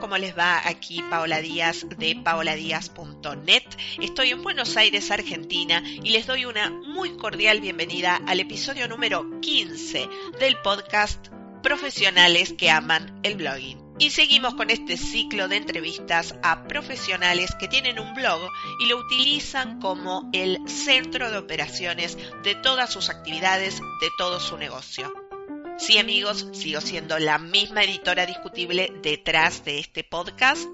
¿Cómo 0.00 0.16
les 0.16 0.36
va? 0.36 0.66
Aquí 0.66 1.02
Paola 1.10 1.42
Díaz 1.42 1.84
de 1.98 2.16
paoladíaz.net. 2.16 3.64
Estoy 4.00 4.30
en 4.30 4.42
Buenos 4.42 4.78
Aires, 4.78 5.10
Argentina, 5.10 5.82
y 5.84 6.10
les 6.10 6.26
doy 6.26 6.46
una 6.46 6.70
muy 6.70 7.18
cordial 7.18 7.60
bienvenida 7.60 8.18
al 8.26 8.40
episodio 8.40 8.88
número 8.88 9.26
15 9.40 10.08
del 10.40 10.56
podcast 10.62 11.28
Profesionales 11.62 12.54
que 12.56 12.70
aman 12.70 13.20
el 13.22 13.36
blogging. 13.36 13.78
Y 13.98 14.08
seguimos 14.08 14.54
con 14.54 14.70
este 14.70 14.96
ciclo 14.96 15.48
de 15.48 15.56
entrevistas 15.56 16.34
a 16.42 16.66
profesionales 16.66 17.54
que 17.60 17.68
tienen 17.68 17.98
un 17.98 18.14
blog 18.14 18.40
y 18.80 18.86
lo 18.86 18.96
utilizan 18.96 19.80
como 19.80 20.30
el 20.32 20.66
centro 20.66 21.30
de 21.30 21.36
operaciones 21.36 22.16
de 22.42 22.54
todas 22.54 22.90
sus 22.90 23.10
actividades, 23.10 23.80
de 23.80 24.08
todo 24.16 24.40
su 24.40 24.56
negocio. 24.56 25.27
Sí 25.78 25.96
amigos, 25.96 26.48
sigo 26.52 26.80
siendo 26.80 27.18
la 27.20 27.38
misma 27.38 27.84
editora 27.84 28.26
discutible 28.26 28.92
detrás 29.00 29.64
de 29.64 29.78
este 29.78 30.02
podcast, 30.02 30.68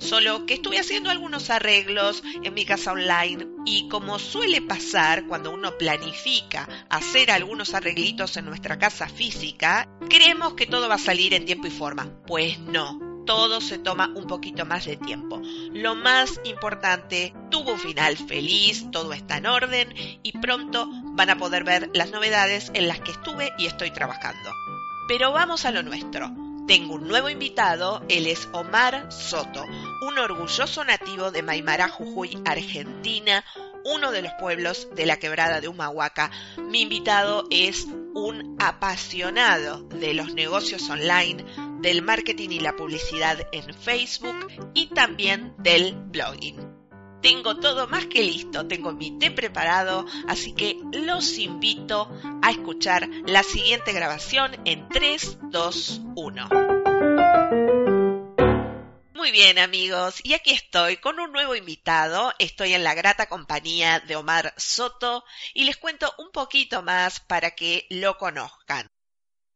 solo 0.00 0.46
que 0.46 0.54
estuve 0.54 0.80
haciendo 0.80 1.10
algunos 1.10 1.48
arreglos 1.48 2.24
en 2.42 2.54
mi 2.54 2.64
casa 2.64 2.92
online 2.92 3.46
y 3.64 3.88
como 3.88 4.18
suele 4.18 4.60
pasar 4.60 5.26
cuando 5.28 5.52
uno 5.52 5.78
planifica 5.78 6.68
hacer 6.90 7.30
algunos 7.30 7.72
arreglitos 7.72 8.36
en 8.36 8.46
nuestra 8.46 8.78
casa 8.78 9.08
física, 9.08 9.88
creemos 10.10 10.54
que 10.54 10.66
todo 10.66 10.88
va 10.88 10.96
a 10.96 10.98
salir 10.98 11.34
en 11.34 11.44
tiempo 11.46 11.68
y 11.68 11.70
forma. 11.70 12.10
Pues 12.26 12.58
no, 12.58 13.07
todo 13.28 13.60
se 13.60 13.76
toma 13.78 14.10
un 14.14 14.26
poquito 14.26 14.64
más 14.64 14.86
de 14.86 14.96
tiempo. 14.96 15.42
Lo 15.74 15.94
más 15.94 16.40
importante, 16.44 17.34
tuvo 17.50 17.72
un 17.72 17.78
final 17.78 18.16
feliz, 18.16 18.90
todo 18.90 19.12
está 19.12 19.36
en 19.36 19.44
orden 19.44 19.94
y 20.22 20.32
pronto 20.38 20.88
van 21.12 21.28
a 21.28 21.36
poder 21.36 21.62
ver 21.62 21.90
las 21.92 22.10
novedades 22.10 22.70
en 22.72 22.88
las 22.88 23.00
que 23.00 23.10
estuve 23.10 23.52
y 23.58 23.66
estoy 23.66 23.90
trabajando. 23.90 24.50
Pero 25.08 25.30
vamos 25.30 25.66
a 25.66 25.72
lo 25.72 25.82
nuestro. 25.82 26.32
Tengo 26.66 26.94
un 26.94 27.06
nuevo 27.06 27.28
invitado, 27.28 28.02
él 28.08 28.26
es 28.26 28.48
Omar 28.52 29.12
Soto, 29.12 29.62
un 30.06 30.18
orgulloso 30.18 30.82
nativo 30.84 31.30
de 31.30 31.42
Maimara, 31.42 31.90
Jujuy, 31.90 32.38
Argentina, 32.46 33.44
uno 33.84 34.10
de 34.10 34.22
los 34.22 34.32
pueblos 34.40 34.88
de 34.94 35.04
la 35.04 35.18
quebrada 35.18 35.60
de 35.60 35.68
Humahuaca. 35.68 36.30
Mi 36.56 36.80
invitado 36.80 37.44
es 37.50 37.88
un 38.14 38.56
apasionado 38.58 39.82
de 39.82 40.14
los 40.14 40.34
negocios 40.34 40.88
online, 40.88 41.44
del 41.78 42.02
marketing 42.02 42.50
y 42.50 42.60
la 42.60 42.76
publicidad 42.76 43.46
en 43.52 43.74
Facebook 43.74 44.48
y 44.74 44.86
también 44.88 45.54
del 45.58 45.94
blogging. 45.94 46.78
Tengo 47.22 47.56
todo 47.56 47.88
más 47.88 48.06
que 48.06 48.22
listo, 48.22 48.68
tengo 48.68 48.92
mi 48.92 49.18
té 49.18 49.32
preparado, 49.32 50.06
así 50.28 50.54
que 50.54 50.76
los 50.92 51.36
invito 51.38 52.08
a 52.42 52.50
escuchar 52.50 53.08
la 53.26 53.42
siguiente 53.42 53.92
grabación 53.92 54.52
en 54.64 54.88
3, 54.88 55.38
2, 55.50 56.00
1. 56.14 56.48
Muy 59.14 59.32
bien 59.32 59.58
amigos, 59.58 60.20
y 60.22 60.34
aquí 60.34 60.52
estoy 60.52 60.98
con 60.98 61.18
un 61.18 61.32
nuevo 61.32 61.56
invitado, 61.56 62.32
estoy 62.38 62.74
en 62.74 62.84
la 62.84 62.94
grata 62.94 63.26
compañía 63.26 63.98
de 63.98 64.14
Omar 64.14 64.54
Soto 64.56 65.24
y 65.54 65.64
les 65.64 65.76
cuento 65.76 66.14
un 66.18 66.30
poquito 66.30 66.82
más 66.82 67.18
para 67.18 67.50
que 67.50 67.86
lo 67.90 68.16
conozcan. 68.16 68.88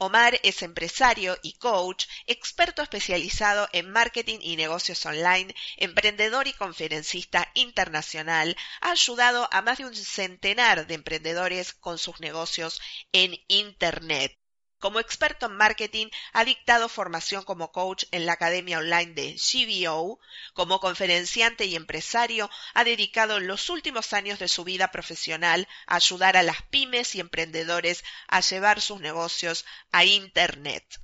Omar 0.04 0.40
es 0.42 0.62
empresario 0.62 1.38
y 1.42 1.52
coach, 1.52 2.06
experto 2.26 2.82
especializado 2.82 3.68
en 3.72 3.88
marketing 3.88 4.40
y 4.40 4.56
negocios 4.56 5.06
online, 5.06 5.54
emprendedor 5.76 6.48
y 6.48 6.52
conferencista 6.54 7.52
internacional. 7.54 8.56
Ha 8.80 8.90
ayudado 8.90 9.48
a 9.52 9.62
más 9.62 9.78
de 9.78 9.86
un 9.86 9.94
centenar 9.94 10.88
de 10.88 10.94
emprendedores 10.94 11.72
con 11.72 11.98
sus 11.98 12.18
negocios 12.18 12.80
en 13.12 13.36
Internet. 13.46 14.41
Como 14.82 14.98
experto 14.98 15.46
en 15.46 15.56
marketing, 15.56 16.08
ha 16.32 16.44
dictado 16.44 16.88
formación 16.88 17.44
como 17.44 17.70
coach 17.70 18.02
en 18.10 18.26
la 18.26 18.32
Academia 18.32 18.78
Online 18.78 19.12
de 19.14 19.36
GBO. 19.36 20.18
Como 20.54 20.80
conferenciante 20.80 21.66
y 21.66 21.76
empresario, 21.76 22.50
ha 22.74 22.82
dedicado 22.82 23.38
los 23.38 23.70
últimos 23.70 24.12
años 24.12 24.40
de 24.40 24.48
su 24.48 24.64
vida 24.64 24.90
profesional 24.90 25.68
a 25.86 25.94
ayudar 25.94 26.36
a 26.36 26.42
las 26.42 26.62
pymes 26.62 27.14
y 27.14 27.20
emprendedores 27.20 28.02
a 28.26 28.40
llevar 28.40 28.80
sus 28.80 29.00
negocios 29.00 29.64
a 29.92 30.04
Internet 30.04 31.01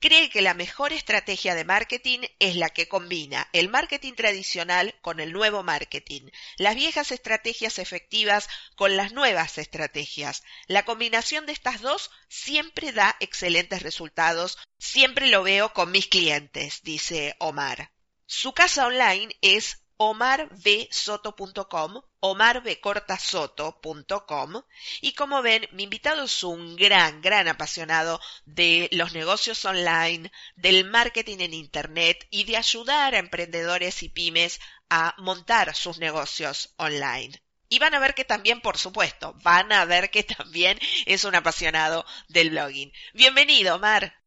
cree 0.00 0.30
que 0.30 0.40
la 0.40 0.54
mejor 0.54 0.92
estrategia 0.92 1.54
de 1.54 1.64
marketing 1.64 2.20
es 2.38 2.56
la 2.56 2.70
que 2.70 2.88
combina 2.88 3.48
el 3.52 3.68
marketing 3.68 4.14
tradicional 4.14 4.94
con 5.02 5.20
el 5.20 5.32
nuevo 5.32 5.62
marketing, 5.62 6.22
las 6.56 6.74
viejas 6.74 7.12
estrategias 7.12 7.78
efectivas 7.78 8.48
con 8.76 8.96
las 8.96 9.12
nuevas 9.12 9.58
estrategias. 9.58 10.42
La 10.66 10.84
combinación 10.84 11.46
de 11.46 11.52
estas 11.52 11.82
dos 11.82 12.10
siempre 12.28 12.92
da 12.92 13.16
excelentes 13.20 13.82
resultados, 13.82 14.58
siempre 14.78 15.28
lo 15.28 15.42
veo 15.42 15.72
con 15.74 15.92
mis 15.92 16.08
clientes, 16.08 16.82
dice 16.82 17.36
Omar. 17.38 17.92
Su 18.26 18.54
casa 18.54 18.86
online 18.86 19.36
es 19.42 19.82
omarbsoto.com, 20.02 22.00
omarbcortasoto.com 22.20 24.62
y 25.02 25.12
como 25.12 25.42
ven, 25.42 25.68
mi 25.72 25.82
invitado 25.82 26.24
es 26.24 26.42
un 26.42 26.74
gran, 26.74 27.20
gran 27.20 27.48
apasionado 27.48 28.18
de 28.46 28.88
los 28.92 29.12
negocios 29.12 29.62
online, 29.66 30.32
del 30.56 30.86
marketing 30.86 31.40
en 31.40 31.52
Internet 31.52 32.26
y 32.30 32.44
de 32.44 32.56
ayudar 32.56 33.14
a 33.14 33.18
emprendedores 33.18 34.02
y 34.02 34.08
pymes 34.08 34.58
a 34.88 35.14
montar 35.18 35.76
sus 35.76 35.98
negocios 35.98 36.72
online. 36.78 37.42
Y 37.68 37.78
van 37.78 37.94
a 37.94 37.98
ver 37.98 38.14
que 38.14 38.24
también, 38.24 38.62
por 38.62 38.78
supuesto, 38.78 39.34
van 39.42 39.70
a 39.70 39.84
ver 39.84 40.10
que 40.10 40.22
también 40.22 40.78
es 41.04 41.24
un 41.24 41.34
apasionado 41.34 42.06
del 42.28 42.48
blogging. 42.48 42.90
Bienvenido, 43.12 43.74
Omar. 43.74 44.19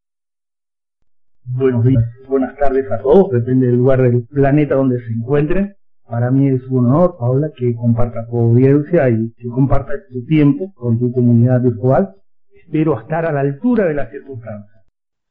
Buenos 1.46 1.84
días, 1.84 2.02
buenas 2.26 2.56
tardes 2.56 2.90
a 2.90 2.98
todos, 2.98 3.30
depende 3.30 3.66
del 3.66 3.76
lugar 3.76 4.00
del 4.00 4.26
planeta 4.26 4.76
donde 4.76 4.98
se 5.04 5.12
encuentren. 5.12 5.76
Para 6.08 6.30
mí 6.30 6.48
es 6.48 6.62
un 6.68 6.86
honor, 6.86 7.16
Paula, 7.18 7.50
que 7.54 7.74
comparta 7.74 8.26
tu 8.26 8.38
audiencia 8.38 9.10
y 9.10 9.30
que 9.36 9.48
comparta 9.48 9.92
tu 10.10 10.24
tiempo 10.24 10.72
con 10.74 10.98
tu 10.98 11.12
comunidad 11.12 11.60
virtual. 11.60 12.14
Espero 12.50 12.98
estar 12.98 13.26
a 13.26 13.32
la 13.32 13.40
altura 13.40 13.86
de 13.86 13.94
las 13.94 14.10
circunstancias. 14.10 14.84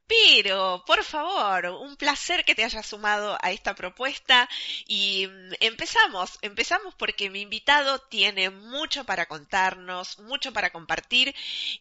Pero, 0.06 0.84
por 0.86 1.02
favor, 1.02 1.66
un 1.82 1.96
placer 1.96 2.44
que 2.44 2.54
te 2.54 2.62
hayas 2.62 2.86
sumado 2.86 3.36
a 3.40 3.50
esta 3.50 3.74
propuesta 3.74 4.48
y 4.86 5.26
mm, 5.26 5.54
empezamos, 5.60 6.38
empezamos 6.42 6.94
porque 6.94 7.30
mi 7.30 7.40
invitado 7.40 7.98
tiene 8.08 8.50
mucho 8.50 9.04
para 9.04 9.26
contarnos, 9.26 10.20
mucho 10.20 10.52
para 10.52 10.70
compartir 10.70 11.34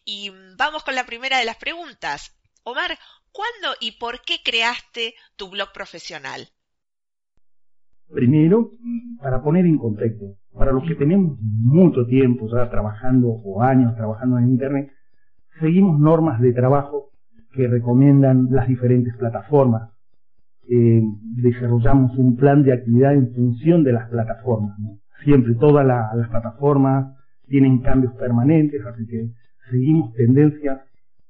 y 0.06 0.32
mm, 0.32 0.58
vamos 0.58 0.84
con 0.84 0.96
la 0.96 1.06
primera 1.06 1.38
de 1.38 1.46
las 1.46 1.58
preguntas. 1.58 2.34
Omar, 2.64 2.98
¿cuándo 3.34 3.76
y 3.82 4.00
por 4.00 4.22
qué 4.26 4.36
creaste 4.44 5.16
tu 5.36 5.50
blog 5.50 5.74
profesional? 5.74 6.48
Primero, 8.10 8.70
para 9.22 9.42
poner 9.42 9.66
en 9.66 9.78
contexto, 9.78 10.38
para 10.54 10.72
los 10.72 10.84
que 10.88 10.96
tenemos 10.96 11.38
mucho 11.42 12.06
tiempo 12.06 12.48
ya 12.48 12.70
trabajando 12.70 13.30
o 13.30 13.62
años 13.62 13.96
trabajando 13.96 14.38
en 14.38 14.50
Internet, 14.50 14.92
seguimos 15.60 16.00
normas 16.00 16.40
de 16.40 16.54
trabajo 16.54 17.10
que 17.54 17.68
recomiendan 17.68 18.50
las 18.52 18.68
diferentes 18.68 19.16
plataformas. 19.18 19.90
Eh, 20.70 21.02
desarrollamos 21.22 22.16
un 22.18 22.36
plan 22.36 22.64
de 22.64 22.74
actividad 22.74 23.14
en 23.14 23.34
función 23.34 23.84
de 23.84 23.94
las 23.94 24.10
plataformas. 24.10 24.78
Siempre 25.24 25.56
todas 25.56 25.86
las 25.86 26.30
plataformas 26.30 27.16
tienen 27.48 27.80
cambios 27.80 28.14
permanentes, 28.14 28.86
así 28.86 29.06
que 29.08 29.30
seguimos 29.70 30.14
tendencias 30.14 30.82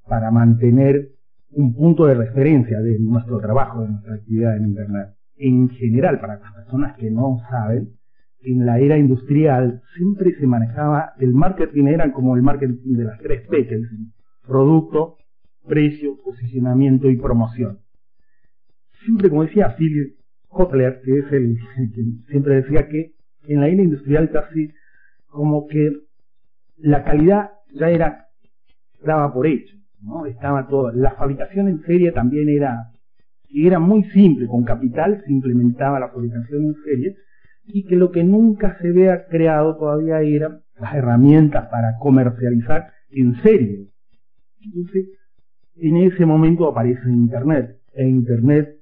para 0.07 0.31
mantener 0.31 1.09
un 1.55 1.73
punto 1.73 2.05
de 2.05 2.15
referencia 2.15 2.79
de 2.79 2.99
nuestro 2.99 3.39
trabajo, 3.39 3.81
de 3.81 3.89
nuestra 3.89 4.15
actividad 4.15 4.57
en 4.57 4.65
Internet. 4.67 5.09
En 5.37 5.69
general, 5.69 6.19
para 6.19 6.37
las 6.37 6.53
personas 6.53 6.97
que 6.97 7.09
no 7.09 7.37
saben, 7.49 7.89
en 8.41 8.65
la 8.65 8.79
era 8.79 8.97
industrial 8.97 9.81
siempre 9.95 10.35
se 10.35 10.47
manejaba, 10.47 11.13
el 11.19 11.33
marketing 11.33 11.85
era 11.85 12.11
como 12.11 12.35
el 12.35 12.41
marketing 12.41 12.97
de 12.97 13.03
las 13.05 13.19
tres 13.19 13.47
P, 13.47 13.67
producto, 14.45 15.17
precio, 15.67 16.17
posicionamiento 16.23 17.09
y 17.09 17.17
promoción. 17.17 17.79
Siempre, 19.05 19.29
como 19.29 19.43
decía 19.43 19.75
Philip 19.77 20.17
Kotler, 20.47 21.01
que 21.03 21.19
es 21.19 21.31
el, 21.31 21.57
que 21.93 22.03
siempre 22.29 22.61
decía 22.61 22.87
que 22.87 23.13
en 23.47 23.61
la 23.61 23.67
era 23.67 23.81
industrial 23.81 24.29
casi 24.31 24.71
como 25.27 25.67
que 25.67 25.91
la 26.77 27.03
calidad 27.03 27.51
ya 27.73 27.89
era 27.89 28.27
daba 29.03 29.33
por 29.33 29.47
hecho, 29.47 29.75
¿no? 30.03 30.25
Estaba 30.25 30.67
todo. 30.67 30.91
La 30.91 31.11
fabricación 31.11 31.67
en 31.67 31.81
serie 31.83 32.11
también 32.11 32.49
era 32.49 32.93
era 33.53 33.79
muy 33.79 34.03
simple, 34.05 34.47
con 34.47 34.63
capital 34.63 35.21
se 35.25 35.31
implementaba 35.31 35.99
la 35.99 36.09
fabricación 36.09 36.65
en 36.65 36.75
serie 36.83 37.17
y 37.65 37.85
que 37.85 37.95
lo 37.95 38.11
que 38.11 38.23
nunca 38.23 38.77
se 38.79 38.89
había 38.89 39.27
creado 39.27 39.77
todavía 39.77 40.21
eran 40.21 40.61
las 40.79 40.95
herramientas 40.95 41.67
para 41.69 41.97
comercializar 41.99 42.91
en 43.11 43.35
serie. 43.43 43.87
Entonces, 44.59 45.07
en 45.75 45.97
ese 45.97 46.25
momento 46.25 46.67
aparece 46.67 47.09
Internet. 47.09 47.79
E 47.93 48.07
Internet, 48.07 48.79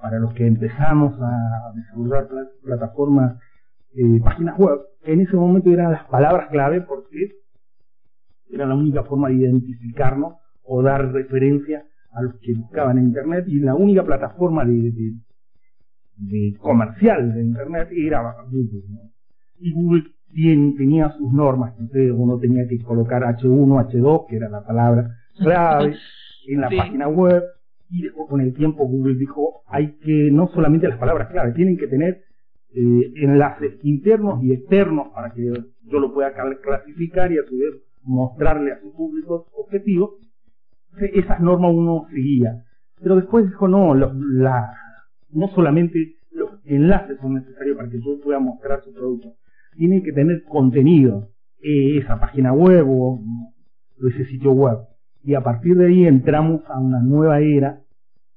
para 0.00 0.18
los 0.18 0.34
que 0.34 0.46
empezamos 0.46 1.14
a 1.20 1.72
desarrollar 1.74 2.28
plataformas, 2.62 3.38
eh, 3.94 4.20
páginas 4.22 4.58
web, 4.58 4.80
en 5.02 5.20
ese 5.22 5.34
momento 5.34 5.70
eran 5.70 5.92
las 5.92 6.04
palabras 6.04 6.50
clave 6.50 6.82
porque 6.82 7.36
era 8.50 8.66
la 8.66 8.74
única 8.74 9.02
forma 9.04 9.28
de 9.28 9.36
identificarnos 9.36 10.34
o 10.72 10.82
dar 10.82 11.12
referencia 11.12 11.84
a 12.12 12.22
los 12.22 12.34
que 12.40 12.54
buscaban 12.54 12.96
en 12.98 13.06
Internet 13.06 13.44
y 13.48 13.58
la 13.58 13.74
única 13.74 14.04
plataforma 14.04 14.64
de, 14.64 14.92
de, 16.16 16.56
comercial 16.60 17.34
de 17.34 17.42
Internet 17.42 17.88
era 17.90 18.36
Google. 18.48 18.82
Y 19.58 19.72
Google 19.72 20.04
tenía 20.78 21.10
sus 21.18 21.32
normas, 21.32 21.74
entonces 21.76 22.12
uno 22.14 22.38
tenía 22.38 22.68
que 22.68 22.78
colocar 22.78 23.22
H1, 23.22 23.90
H2, 23.90 24.26
que 24.28 24.36
era 24.36 24.48
la 24.48 24.64
palabra 24.64 25.10
clave, 25.38 25.96
en 26.46 26.60
la 26.60 26.70
página 26.70 27.08
web, 27.08 27.42
y 27.90 28.02
después 28.02 28.28
con 28.28 28.40
el 28.40 28.54
tiempo 28.54 28.86
Google 28.86 29.16
dijo, 29.16 29.62
hay 29.66 29.96
que, 29.98 30.30
no 30.30 30.46
solamente 30.54 30.86
las 30.86 30.98
palabras 30.98 31.30
clave, 31.30 31.52
tienen 31.52 31.76
que 31.76 31.88
tener 31.88 32.22
eh, 32.72 33.12
enlaces 33.16 33.80
internos 33.82 34.40
y 34.44 34.52
externos 34.52 35.08
para 35.12 35.32
que 35.32 35.52
yo 35.82 35.98
lo 35.98 36.14
pueda 36.14 36.32
clasificar 36.62 37.32
y 37.32 37.38
a 37.38 37.44
su 37.44 37.58
vez 37.58 37.74
mostrarle 38.04 38.72
a 38.72 38.80
su 38.80 38.92
público 38.92 39.48
objetivo. 39.56 40.19
Esas 40.98 41.40
normas 41.40 41.72
uno 41.74 42.06
seguía. 42.10 42.64
Pero 43.02 43.16
después 43.16 43.46
dijo, 43.46 43.68
no, 43.68 43.94
la, 43.94 44.74
no 45.30 45.48
solamente 45.48 46.16
los 46.32 46.50
enlaces 46.64 47.18
son 47.20 47.34
necesarios 47.34 47.76
para 47.76 47.88
que 47.88 48.00
yo 48.00 48.20
pueda 48.22 48.38
mostrar 48.38 48.82
su 48.82 48.92
producto, 48.92 49.34
tiene 49.76 50.02
que 50.02 50.12
tener 50.12 50.42
contenido, 50.44 51.30
eh, 51.62 51.98
esa 51.98 52.18
página 52.18 52.52
web 52.52 52.86
o, 52.88 53.20
ese 54.08 54.24
sitio 54.26 54.52
web. 54.52 54.78
Y 55.22 55.34
a 55.34 55.42
partir 55.42 55.76
de 55.76 55.86
ahí 55.86 56.06
entramos 56.06 56.62
a 56.68 56.78
una 56.78 57.00
nueva 57.00 57.40
era, 57.40 57.80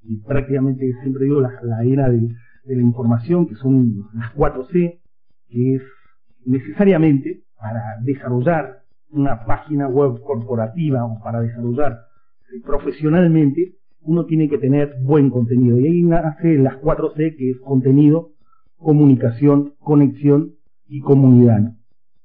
y 0.02 0.18
prácticamente 0.18 0.90
siempre 1.02 1.24
digo 1.24 1.40
la, 1.40 1.84
era 1.84 2.10
de, 2.10 2.28
la 2.66 2.82
información, 2.82 3.46
que 3.46 3.54
son 3.54 4.04
las 4.14 4.34
4C, 4.34 5.00
que 5.48 5.74
es 5.76 5.82
necesariamente 6.44 7.44
para 7.58 7.82
desarrollar 8.02 8.82
una 9.10 9.44
página 9.46 9.88
web 9.88 10.20
corporativa 10.20 11.04
o 11.04 11.18
para 11.22 11.40
desarrollar 11.40 12.00
profesionalmente, 12.64 13.74
uno 14.02 14.26
tiene 14.26 14.48
que 14.48 14.58
tener 14.58 14.96
buen 15.02 15.30
contenido. 15.30 15.78
Y 15.78 15.86
ahí 15.86 16.02
nace 16.02 16.56
las 16.58 16.76
4C, 16.76 17.36
que 17.36 17.50
es 17.50 17.58
contenido, 17.60 18.32
comunicación, 18.76 19.74
conexión 19.78 20.54
y 20.86 21.00
comunidad. 21.00 21.72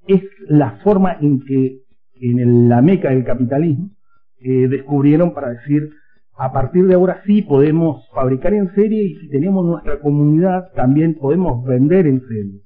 Es 0.07 0.21
la 0.47 0.79
forma 0.83 1.17
en 1.19 1.39
que 1.41 1.81
en 2.21 2.67
la 2.67 2.81
meca 2.81 3.09
del 3.09 3.23
capitalismo 3.23 3.91
eh, 4.39 4.67
descubrieron 4.67 5.33
para 5.33 5.49
decir, 5.49 5.89
a 6.37 6.51
partir 6.51 6.85
de 6.87 6.95
ahora 6.95 7.21
sí 7.25 7.41
podemos 7.41 8.07
fabricar 8.13 8.53
en 8.53 8.73
serie 8.73 9.03
y 9.03 9.15
si 9.15 9.29
tenemos 9.29 9.65
nuestra 9.65 9.99
comunidad 9.99 10.71
también 10.73 11.15
podemos 11.15 11.65
vender 11.65 12.07
en 12.07 12.21
serie. 12.27 12.61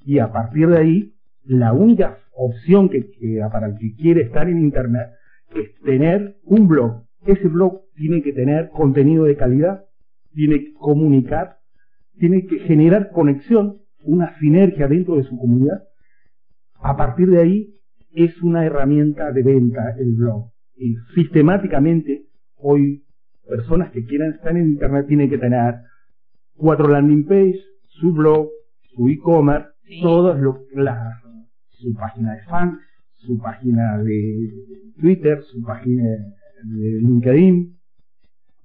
Y 0.00 0.18
a 0.18 0.30
partir 0.32 0.68
de 0.68 0.78
ahí, 0.78 1.14
la 1.44 1.72
única 1.72 2.18
opción 2.36 2.88
que 2.88 3.10
queda 3.10 3.50
para 3.50 3.68
el 3.68 3.78
que 3.78 3.94
quiere 3.94 4.22
estar 4.22 4.48
en 4.48 4.58
Internet 4.58 5.08
es 5.54 5.80
tener 5.82 6.36
un 6.44 6.68
blog. 6.68 7.04
Ese 7.26 7.48
blog 7.48 7.82
tiene 7.94 8.22
que 8.22 8.32
tener 8.32 8.70
contenido 8.70 9.24
de 9.24 9.36
calidad, 9.36 9.84
tiene 10.32 10.60
que 10.60 10.74
comunicar, 10.74 11.58
tiene 12.18 12.46
que 12.46 12.58
generar 12.60 13.10
conexión 13.10 13.78
una 14.02 14.38
sinergia 14.38 14.88
dentro 14.88 15.16
de 15.16 15.24
su 15.24 15.38
comunidad. 15.38 15.82
A 16.80 16.96
partir 16.96 17.28
de 17.28 17.40
ahí 17.40 17.74
es 18.12 18.42
una 18.42 18.64
herramienta 18.64 19.32
de 19.32 19.42
venta 19.42 19.94
el 19.98 20.14
blog. 20.14 20.50
Y 20.76 20.96
sistemáticamente 21.14 22.26
hoy 22.56 23.04
personas 23.48 23.90
que 23.90 24.04
quieran 24.04 24.32
estar 24.32 24.56
en 24.56 24.68
Internet 24.68 25.06
tienen 25.06 25.30
que 25.30 25.38
tener 25.38 25.76
cuatro 26.56 26.88
landing 26.88 27.26
page, 27.26 27.60
su 28.00 28.12
blog, 28.12 28.48
su 28.94 29.08
e-commerce, 29.08 29.68
todas 30.02 30.40
su 31.70 31.94
página 31.94 32.34
de 32.34 32.42
fans, 32.44 32.78
su 33.26 33.38
página 33.38 33.98
de 34.02 34.50
Twitter, 35.00 35.42
su 35.42 35.62
página 35.62 36.04
de 36.64 37.00
LinkedIn, 37.00 37.76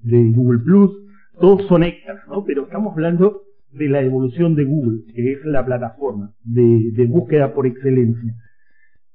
de 0.03 0.31
Google 0.31 0.59
Plus, 0.59 0.91
todos 1.39 1.65
son 1.67 1.83
extras, 1.83 2.27
¿no? 2.27 2.43
Pero 2.45 2.63
estamos 2.63 2.93
hablando 2.93 3.43
de 3.71 3.87
la 3.87 4.01
evolución 4.01 4.55
de 4.55 4.65
Google, 4.65 5.03
que 5.13 5.33
es 5.33 5.45
la 5.45 5.65
plataforma 5.65 6.33
de, 6.43 7.05
búsqueda 7.07 7.53
por 7.53 7.67
excelencia. 7.67 8.35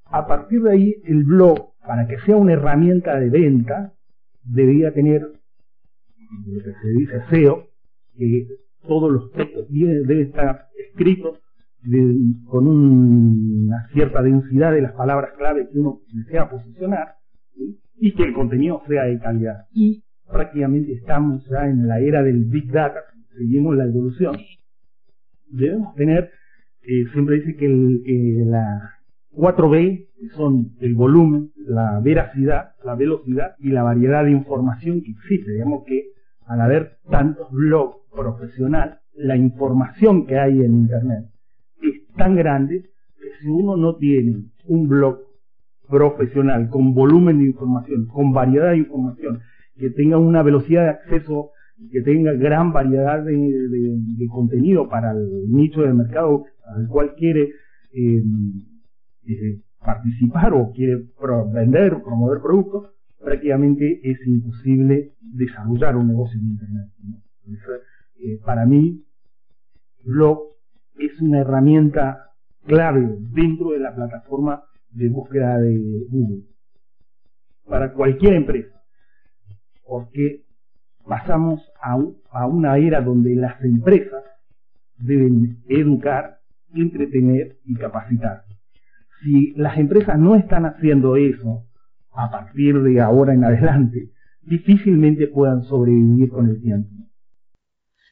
A 0.05 0.27
partir 0.27 0.61
de 0.61 0.71
ahí, 0.71 0.95
el 1.05 1.23
blog, 1.23 1.73
para 1.85 2.07
que 2.07 2.19
sea 2.19 2.37
una 2.37 2.53
herramienta 2.53 3.19
de 3.19 3.29
venta, 3.29 3.93
debería 4.43 4.93
tener 4.93 5.21
lo 5.21 6.63
que 6.63 6.73
se 6.81 6.89
dice 6.89 7.21
SEO, 7.29 7.67
que 8.17 8.47
todos 8.87 9.11
los 9.11 9.31
textos 9.31 9.65
deben 9.69 10.27
estar 10.27 10.67
escritos 10.89 11.39
con 12.45 12.67
una 12.67 13.87
cierta 13.93 14.21
densidad 14.21 14.71
de 14.71 14.81
las 14.81 14.93
palabras 14.93 15.31
clave 15.37 15.67
que 15.71 15.79
uno 15.79 16.01
desea 16.11 16.49
posicionar 16.49 17.15
y 17.97 18.13
que 18.13 18.23
el 18.23 18.33
contenido 18.33 18.81
sea 18.87 19.03
de 19.03 19.19
calidad. 19.19 19.65
Y 19.71 20.03
prácticamente 20.27 20.93
estamos 20.93 21.47
ya 21.49 21.67
en 21.67 21.87
la 21.87 21.99
era 21.99 22.23
del 22.23 22.45
Big 22.45 22.71
Data, 22.71 22.99
seguimos 23.37 23.75
la 23.75 23.85
evolución, 23.85 24.35
debemos 25.47 25.93
tener, 25.95 26.31
eh, 26.81 27.05
siempre 27.13 27.37
dice 27.37 27.55
que 27.55 27.65
eh, 27.67 28.45
la 28.45 28.91
4B 29.31 30.07
son 30.35 30.71
el 30.79 30.95
volumen, 30.95 31.51
la 31.57 31.99
veracidad, 31.99 32.71
la 32.83 32.95
velocidad 32.95 33.55
y 33.59 33.69
la 33.69 33.83
variedad 33.83 34.23
de 34.23 34.31
información 34.31 35.01
que 35.01 35.11
existe. 35.11 35.51
Digamos 35.51 35.83
que 35.85 36.09
al 36.47 36.61
haber 36.61 36.97
tantos 37.09 37.51
blogs 37.51 37.97
profesionales, 38.11 38.95
la 39.13 39.35
información 39.35 40.25
que 40.25 40.37
hay 40.37 40.61
en 40.61 40.73
Internet 40.73 41.34
tan 42.15 42.35
grande 42.35 42.83
que 43.17 43.29
si 43.41 43.47
uno 43.47 43.77
no 43.77 43.95
tiene 43.95 44.45
un 44.67 44.87
blog 44.87 45.19
profesional 45.87 46.69
con 46.69 46.93
volumen 46.93 47.39
de 47.39 47.45
información, 47.45 48.07
con 48.07 48.33
variedad 48.33 48.71
de 48.71 48.79
información, 48.79 49.39
que 49.77 49.89
tenga 49.89 50.17
una 50.17 50.41
velocidad 50.41 50.83
de 50.83 50.89
acceso 50.89 51.51
que 51.91 52.01
tenga 52.01 52.33
gran 52.33 52.71
variedad 52.71 53.23
de, 53.23 54.27
contenido 54.31 54.87
para 54.87 55.11
el 55.11 55.51
nicho 55.51 55.81
de 55.81 55.93
mercado 55.93 56.45
al 56.65 56.87
cual 56.87 57.13
quiere 57.15 57.51
eh, 57.93 58.23
eh, 59.27 59.61
participar 59.79 60.53
o 60.53 60.71
quiere 60.71 61.05
vender 61.53 61.93
o 61.93 62.03
promover 62.03 62.41
productos, 62.41 62.91
prácticamente 63.19 63.99
es 64.03 64.25
imposible 64.25 65.13
desarrollar 65.21 65.95
un 65.95 66.07
negocio 66.07 66.39
en 66.39 66.47
Internet. 66.47 66.89
Eh, 68.17 68.39
para 68.43 68.65
mí, 68.65 69.03
blog 70.03 70.54
es 70.97 71.21
una 71.21 71.39
herramienta 71.39 72.31
clave 72.65 73.17
dentro 73.31 73.71
de 73.71 73.79
la 73.79 73.93
plataforma 73.95 74.63
de 74.91 75.09
búsqueda 75.09 75.59
de 75.59 76.05
Google 76.09 76.43
para 77.67 77.93
cualquier 77.93 78.33
empresa, 78.33 78.81
porque 79.85 80.45
pasamos 81.05 81.61
a, 81.81 81.95
una 82.47 82.77
era 82.77 83.01
donde 83.01 83.35
las 83.35 83.61
empresas 83.63 84.23
deben 84.97 85.63
educar, 85.67 86.39
entretener 86.73 87.57
y 87.65 87.75
capacitar. 87.75 88.43
Si 89.21 89.53
las 89.55 89.77
empresas 89.77 90.19
no 90.19 90.35
están 90.35 90.65
haciendo 90.65 91.15
eso 91.15 91.65
a 92.11 92.29
partir 92.29 92.81
de 92.81 93.01
ahora 93.01 93.33
en 93.33 93.43
adelante, 93.43 94.11
difícilmente 94.41 95.27
puedan 95.27 95.63
sobrevivir 95.63 96.29
con 96.29 96.49
el 96.49 96.61
tiempo. 96.61 97.04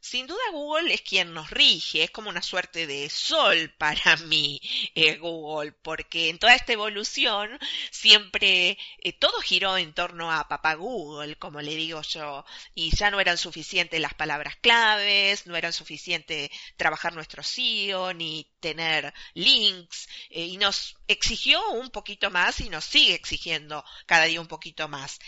Sin 0.04 0.28
duda 0.28 0.42
Google 0.52 0.94
es 0.94 1.02
quien 1.02 1.34
nos 1.34 1.50
rige, 1.50 2.04
es 2.04 2.12
como 2.12 2.30
una 2.30 2.42
suerte 2.42 2.86
de 2.88 3.10
sol 3.10 3.74
para 3.78 4.18
mí 4.28 4.60
eh, 4.96 5.16
Google, 5.16 5.72
porque 5.72 6.28
en 6.28 6.38
toda 6.40 6.56
esta 6.56 6.74
evolución 6.74 7.58
siempre 7.90 8.78
eh, 8.98 9.14
todo 9.14 9.40
giró 9.40 9.78
en 9.78 9.94
torno 9.94 10.30
a 10.30 10.50
papá 10.50 10.74
Google, 10.74 11.38
como 11.38 11.62
le 11.62 11.74
digo 11.78 12.02
yo, 12.02 12.44
y 12.76 12.94
ya 12.94 13.12
no 13.12 13.22
eran 13.22 13.38
suficientes 13.38 14.02
las 14.02 14.14
palabras 14.14 14.58
claves, 14.58 15.48
no 15.48 15.56
eran 15.56 15.72
suficiente 15.72 16.52
trabajar 16.76 17.14
nuestro 17.14 17.42
SEO, 17.42 18.14
ni 18.14 18.46
tener 18.60 19.14
links, 19.36 20.10
eh, 20.30 20.48
y 20.48 20.58
nos 20.58 20.98
exigió 21.08 21.66
un 21.70 21.90
poquito 21.92 22.30
más 22.30 22.60
y 22.60 22.68
nos 22.68 22.84
sigue 22.84 23.14
exigiendo 23.14 23.86
cada 24.06 24.26
día 24.26 24.42
un 24.42 24.48
poquito 24.48 24.90
más. 24.90 25.20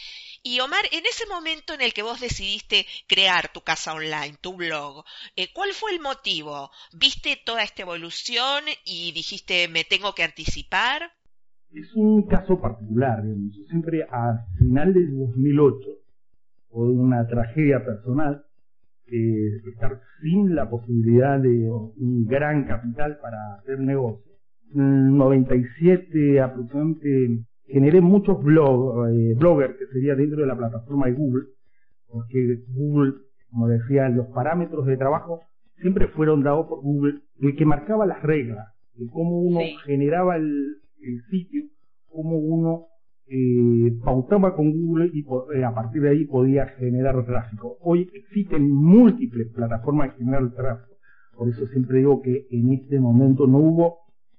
Y 0.48 0.60
Omar, 0.60 0.86
en 0.92 1.04
ese 1.08 1.26
momento 1.28 1.74
en 1.74 1.82
el 1.82 1.92
que 1.92 2.04
vos 2.04 2.22
decidiste 2.22 2.86
crear 3.08 3.52
tu 3.52 3.62
casa 3.62 3.96
online, 3.96 4.38
tu 4.40 4.56
blog, 4.56 5.04
eh, 5.36 5.48
¿cuál 5.52 5.70
fue 5.74 5.92
el 5.92 6.00
motivo? 6.00 6.70
¿Viste 6.94 7.42
toda 7.44 7.64
esta 7.64 7.82
evolución 7.82 8.62
y 8.86 9.12
dijiste 9.12 9.68
me 9.70 9.86
tengo 9.86 10.14
que 10.14 10.22
anticipar? 10.22 11.02
Es 11.74 11.92
un 11.96 12.28
caso 12.28 12.62
particular, 12.62 13.24
digamos. 13.24 13.56
siempre 13.68 14.04
a 14.04 14.46
final 14.60 14.94
del 14.94 15.18
2008, 15.18 15.80
por 16.70 16.90
una 16.90 17.26
tragedia 17.26 17.84
personal, 17.84 18.46
eh, 19.08 19.50
estar 19.68 20.00
sin 20.22 20.54
la 20.54 20.70
posibilidad 20.70 21.40
de 21.40 21.72
un 21.72 22.28
gran 22.28 22.68
capital 22.68 23.18
para 23.18 23.56
hacer 23.56 23.80
negocio. 23.80 24.32
En 24.76 25.18
97 25.18 26.40
aproximadamente 26.40 27.48
generé 27.68 28.02
muchos 28.02 28.42
blog, 28.44 29.08
eh, 29.10 29.34
bloggers 29.38 29.76
que 29.78 29.88
sería 29.88 30.16
dentro 30.16 30.42
de 30.42 30.48
la 30.48 30.58
plataforma 30.58 31.08
de 31.08 31.14
Google, 31.14 31.46
porque 32.08 32.64
Google, 32.70 33.14
como 33.50 33.68
decía, 33.68 34.08
los 34.10 34.28
parámetros 34.28 34.86
de 34.86 34.98
trabajo 34.98 35.42
siempre 35.82 36.08
fueron 36.10 36.44
dados 36.44 36.68
por 36.68 36.82
Google, 36.82 37.22
el 37.42 37.56
que 37.56 37.66
marcaba 37.66 38.06
las 38.06 38.22
reglas, 38.22 38.68
de 38.96 39.08
cómo 39.08 39.40
uno 39.40 39.60
generaba 39.86 40.38
el, 40.38 40.78
sitio, 41.30 41.66
cómo 42.10 42.38
uno 42.38 42.86
eh, 43.28 43.96
pautaba 44.04 44.56
con 44.56 44.72
Google 44.72 45.12
y 45.14 45.24
eh, 45.54 45.64
a 45.64 45.74
partir 45.74 46.02
de 46.02 46.10
ahí 46.10 46.26
podía 46.26 46.66
generar 46.68 47.24
tráfico. 47.26 47.78
Hoy 47.82 48.10
existen 48.14 48.72
múltiples 48.72 49.50
plataformas 49.54 50.12
de 50.12 50.18
generar 50.18 50.52
tráfico. 50.54 50.96
Por 51.38 51.50
eso 51.50 51.68
siempre 51.68 52.00
digo 52.00 52.22
que 52.22 52.48
en 52.50 52.74
este 52.74 53.00
momento 53.00 53.46
no 53.46 53.60
hubo 53.60 53.98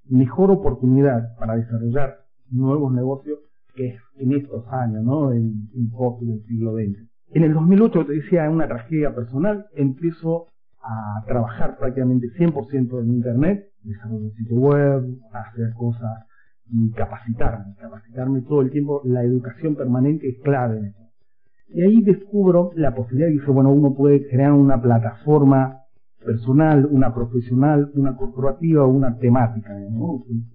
mejor 0.08 0.50
oportunidad 0.50 1.36
para 1.38 1.56
desarrollar 1.56 2.25
nuevos 2.50 2.92
negocios 2.92 3.38
que 3.74 3.96
en 4.18 4.32
estos 4.32 4.66
años, 4.68 5.04
¿no? 5.04 5.32
En, 5.32 5.68
en 5.74 5.90
del 6.26 6.42
siglo 6.46 6.74
XX. 6.74 7.08
En 7.32 7.42
el 7.42 7.54
2008, 7.54 8.06
te 8.06 8.12
decía, 8.12 8.46
en 8.46 8.52
una 8.52 8.68
tragedia 8.68 9.14
personal, 9.14 9.66
empiezo 9.74 10.46
a 10.80 11.22
trabajar 11.26 11.76
prácticamente 11.76 12.28
100% 12.38 13.00
en 13.02 13.10
Internet, 13.10 13.66
desarrollo 13.82 14.30
sitio 14.30 14.56
web, 14.56 15.04
hacer 15.32 15.72
cosas 15.74 16.26
y 16.70 16.90
capacitarme, 16.92 17.74
capacitarme 17.78 18.42
todo 18.42 18.62
el 18.62 18.70
tiempo. 18.70 19.02
La 19.04 19.22
educación 19.22 19.74
permanente 19.74 20.28
es 20.28 20.38
clave 20.42 20.78
en 20.78 20.84
esto. 20.86 21.02
Y 21.68 21.82
ahí 21.82 22.02
descubro 22.02 22.70
la 22.76 22.94
posibilidad, 22.94 23.28
dice, 23.28 23.50
bueno, 23.50 23.72
uno 23.72 23.94
puede 23.94 24.26
crear 24.28 24.52
una 24.52 24.80
plataforma 24.80 25.80
personal, 26.24 26.86
una 26.90 27.12
profesional, 27.12 27.90
una 27.94 28.16
corporativa, 28.16 28.86
una 28.86 29.16
temática, 29.18 29.76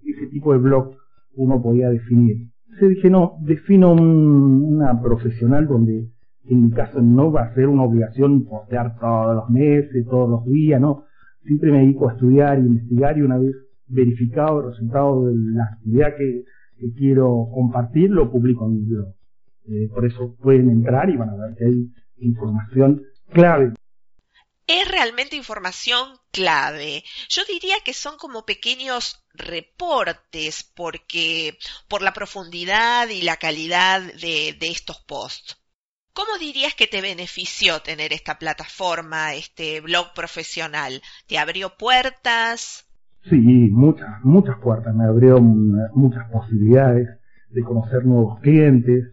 ese 0.04 0.26
tipo 0.28 0.52
de 0.52 0.58
blog 0.58 0.96
uno 1.34 1.62
podía 1.62 1.90
definir. 1.90 2.48
Se 2.78 2.88
dije, 2.88 3.10
no, 3.10 3.36
defino 3.40 3.92
una 3.92 5.00
profesional 5.00 5.66
donde 5.66 6.10
en 6.44 6.62
mi 6.62 6.70
caso 6.70 7.00
no 7.00 7.30
va 7.30 7.42
a 7.42 7.54
ser 7.54 7.68
una 7.68 7.84
obligación 7.84 8.44
postear 8.44 8.98
todos 8.98 9.36
los 9.36 9.50
meses, 9.50 10.06
todos 10.06 10.28
los 10.28 10.44
días, 10.46 10.80
no. 10.80 11.04
Siempre 11.44 11.70
me 11.70 11.78
dedico 11.78 12.08
a 12.08 12.12
estudiar 12.12 12.58
y 12.58 12.66
investigar 12.66 13.18
y 13.18 13.22
una 13.22 13.38
vez 13.38 13.54
verificado 13.88 14.60
el 14.60 14.66
resultado 14.70 15.26
de 15.26 15.34
la 15.36 15.64
actividad 15.64 16.16
que, 16.16 16.44
quiero 16.96 17.48
compartir, 17.54 18.10
lo 18.10 18.28
publico 18.28 18.66
en 18.66 18.72
mi 18.72 18.84
blog. 18.84 19.14
Eh, 19.68 19.88
por 19.94 20.04
eso 20.04 20.34
pueden 20.42 20.68
entrar 20.68 21.08
y 21.10 21.16
van 21.16 21.28
a 21.28 21.36
ver 21.36 21.54
que 21.56 21.64
hay 21.64 21.88
información 22.16 23.02
clave 23.32 23.72
es 24.80 24.90
realmente 24.90 25.36
información 25.36 26.08
clave. 26.30 27.04
Yo 27.28 27.42
diría 27.46 27.74
que 27.84 27.92
son 27.92 28.16
como 28.16 28.46
pequeños 28.46 29.22
reportes 29.34 30.72
porque 30.74 31.58
por 31.88 32.00
la 32.00 32.12
profundidad 32.12 33.08
y 33.08 33.22
la 33.22 33.36
calidad 33.36 34.00
de, 34.00 34.56
estos 34.60 34.98
posts. 35.06 35.58
¿Cómo 36.14 36.38
dirías 36.38 36.74
que 36.74 36.86
te 36.86 37.00
benefició 37.02 37.80
tener 37.80 38.12
esta 38.12 38.38
plataforma, 38.38 39.34
este 39.34 39.80
blog 39.80 40.12
profesional? 40.14 41.00
¿Te 41.26 41.38
abrió 41.38 41.76
puertas? 41.78 42.86
Sí, 43.28 43.36
muchas, 43.36 44.22
muchas 44.22 44.58
puertas. 44.58 44.94
Me 44.94 45.04
abrió 45.04 45.40
muchas 45.40 46.30
posibilidades 46.30 47.08
de 47.50 47.62
conocer 47.62 48.04
nuevos 48.04 48.40
clientes, 48.40 49.04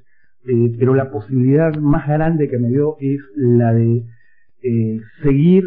eh, 0.46 0.76
pero 0.78 0.96
la 0.96 1.10
posibilidad 1.12 1.74
más 1.76 2.08
grande 2.08 2.50
que 2.50 2.58
me 2.58 2.70
dio 2.70 2.98
es 3.00 3.20
la 3.36 3.74
de 3.74 4.06
eh, 4.62 5.00
seguir 5.24 5.64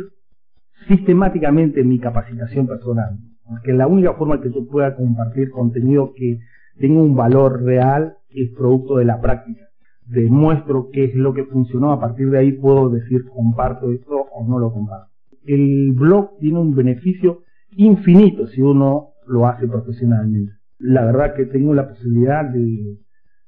sistemáticamente 0.89 1.83
mi 1.85 1.99
capacitación 1.99 2.67
personal. 2.67 3.19
Porque 3.47 3.73
la 3.73 3.87
única 3.87 4.15
forma 4.15 4.41
que 4.41 4.51
yo 4.53 4.67
pueda 4.67 4.95
compartir 4.95 5.51
contenido 5.51 6.13
que 6.15 6.41
tenga 6.79 7.01
un 7.01 7.15
valor 7.15 7.63
real 7.63 8.17
es 8.31 8.51
producto 8.51 8.97
de 8.97 9.05
la 9.05 9.21
práctica. 9.21 9.69
Demuestro 10.07 10.89
qué 10.93 11.05
es 11.05 11.15
lo 11.15 11.33
que 11.33 11.45
funcionó, 11.45 11.93
a 11.93 12.01
partir 12.01 12.31
de 12.31 12.39
ahí 12.39 12.53
puedo 12.53 12.91
decir 12.91 13.25
comparto 13.29 13.93
esto 13.93 14.27
o 14.33 14.47
no 14.47 14.59
lo 14.59 14.73
comparto. 14.73 15.11
El 15.45 15.93
blog 15.93 16.39
tiene 16.39 16.59
un 16.59 16.75
beneficio 16.75 17.43
infinito 17.77 18.47
si 18.47 18.61
uno 18.61 19.11
lo 19.27 19.47
hace 19.47 19.67
profesionalmente. 19.67 20.53
La 20.79 21.05
verdad 21.05 21.35
que 21.35 21.47
tengo 21.47 21.75
la 21.75 21.89
posibilidad 21.89 22.45
de, 22.45 22.99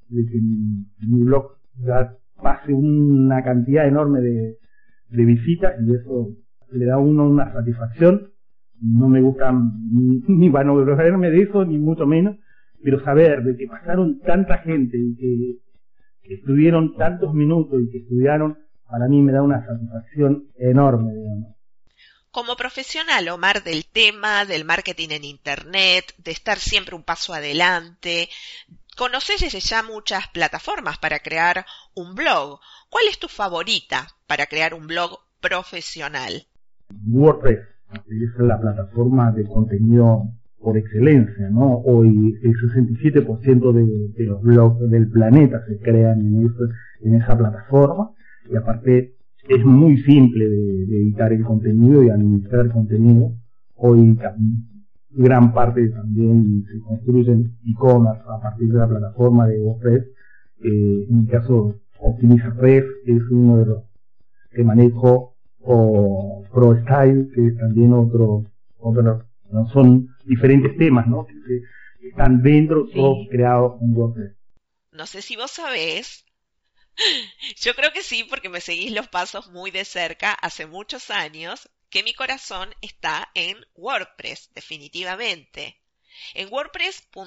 de 0.09 0.27
que 0.27 0.41
mi 0.41 1.23
blog 1.23 1.57
ya 1.77 2.17
pase 2.41 2.73
una 2.73 3.43
cantidad 3.43 3.87
enorme 3.87 4.21
de, 4.21 4.59
de 5.09 5.25
visita 5.25 5.75
y 5.81 5.95
eso 5.95 6.35
le 6.71 6.87
da 6.87 6.95
a 6.95 6.99
uno 6.99 7.29
una 7.29 7.53
satisfacción. 7.53 8.33
No 8.81 9.09
me 9.09 9.21
gusta 9.21 9.53
ni, 9.93 10.23
ni 10.27 10.49
verme 10.49 11.31
de 11.31 11.43
eso, 11.43 11.65
ni 11.65 11.79
mucho 11.79 12.07
menos, 12.07 12.37
pero 12.83 13.03
saber 13.03 13.43
de 13.43 13.57
que 13.57 13.67
pasaron 13.67 14.21
tanta 14.21 14.59
gente 14.59 14.99
y 14.99 15.17
que, 15.17 15.65
estuvieron 16.35 16.97
tantos 16.97 17.35
minutos 17.35 17.83
y 17.83 17.91
que 17.91 17.99
estudiaron, 17.99 18.59
para 18.89 19.09
mí 19.09 19.21
me 19.21 19.33
da 19.33 19.43
una 19.43 19.65
satisfacción 19.67 20.49
enorme, 20.57 21.13
Como 22.31 22.57
profesional, 22.57 23.29
Omar, 23.29 23.63
del 23.63 23.85
tema 23.85 24.47
del 24.47 24.65
marketing 24.65 25.09
en 25.11 25.25
Internet, 25.25 26.15
de 26.17 26.31
estar 26.31 26.59
siempre 26.59 26.95
un 26.95 27.03
paso 27.03 27.35
adelante, 27.35 28.31
conoces 28.95 29.41
desde 29.41 29.61
ya 29.61 29.83
muchas 29.83 30.29
plataformas 30.29 30.99
para 30.99 31.19
crear 31.19 31.65
un 31.95 32.15
blog. 32.15 32.61
¿Cuál 32.91 33.05
es 33.11 33.19
tu 33.19 33.29
favorita 33.29 34.09
para 34.27 34.47
crear 34.47 34.75
un 34.75 34.87
blog 34.87 35.19
profesional? 35.41 36.47
WordPress 37.07 37.61
es 38.09 38.39
la 38.39 38.61
plataforma 38.61 39.33
de 39.33 39.45
contenido 39.45 40.25
por 40.61 40.77
excelencia, 40.77 41.51
¿no? 41.51 41.77
Hoy 41.85 42.39
el 42.43 42.53
67% 42.55 43.73
de, 43.73 44.09
de, 44.17 44.25
los 44.25 44.41
blogs 44.43 44.91
del 44.91 45.09
planeta 45.11 45.63
se 45.67 45.79
crean 45.79 46.21
en, 46.21 47.15
esa 47.15 47.37
plataforma 47.37 48.11
y 48.51 48.57
aparte 48.57 49.15
es 49.47 49.65
muy 49.65 49.99
simple 50.03 50.49
de, 50.49 50.87
de, 50.87 51.03
editar 51.03 51.33
el 51.33 51.45
contenido 51.45 52.03
y 52.03 52.09
administrar 52.09 52.65
el 52.65 52.73
contenido. 52.73 53.33
Hoy 53.75 54.17
gran 55.17 55.53
parte 55.53 55.89
también 55.89 56.65
se 56.71 56.79
construyen 56.81 57.57
e-commerce 57.67 58.23
a 58.29 58.41
partir 58.41 58.69
de 58.73 58.79
la 58.79 58.89
plataforma 58.89 59.47
de 59.47 59.61
WordPress. 59.61 60.05
Eh, 60.63 61.07
en 61.09 61.21
mi 61.21 61.27
caso, 61.27 61.81
OptimizaRef 61.99 62.85
es 63.07 63.23
uno 63.31 63.59
de 63.59 63.67
los 63.67 63.85
que 64.51 64.65
manejo, 64.65 65.35
o 65.61 66.45
ProStyle, 66.53 67.31
que 67.35 67.47
es 67.47 67.57
también 67.57 67.93
otro, 67.93 68.45
otro 68.79 69.25
¿no? 69.51 69.67
son 69.73 70.09
diferentes 70.25 70.77
temas, 70.77 71.07
¿no? 71.07 71.27
Que, 71.27 71.35
están 72.09 72.43
dentro, 72.43 72.87
todos 72.95 73.27
creados 73.31 73.81
en 73.81 73.97
WordPress. 73.97 74.37
No 74.93 75.07
sé 75.07 75.23
si 75.23 75.37
vos 75.37 75.51
sabés, 75.51 76.27
yo 77.63 77.75
creo 77.75 77.93
que 77.93 78.03
sí, 78.03 78.27
porque 78.29 78.51
me 78.51 78.61
seguís 78.61 78.93
los 78.93 79.09
pasos 79.09 79.51
muy 79.51 79.71
de 79.71 79.85
cerca 79.85 80.33
hace 80.35 80.67
muchos 80.67 81.11
años, 81.11 81.71
que 81.95 82.03
mi 82.03 82.13
corazón 82.13 82.75
está 82.81 83.31
en 83.35 83.65
WordPress, 83.77 84.51
definitivamente. 84.53 85.81
En 86.33 86.53
wordpress.org, 86.53 87.23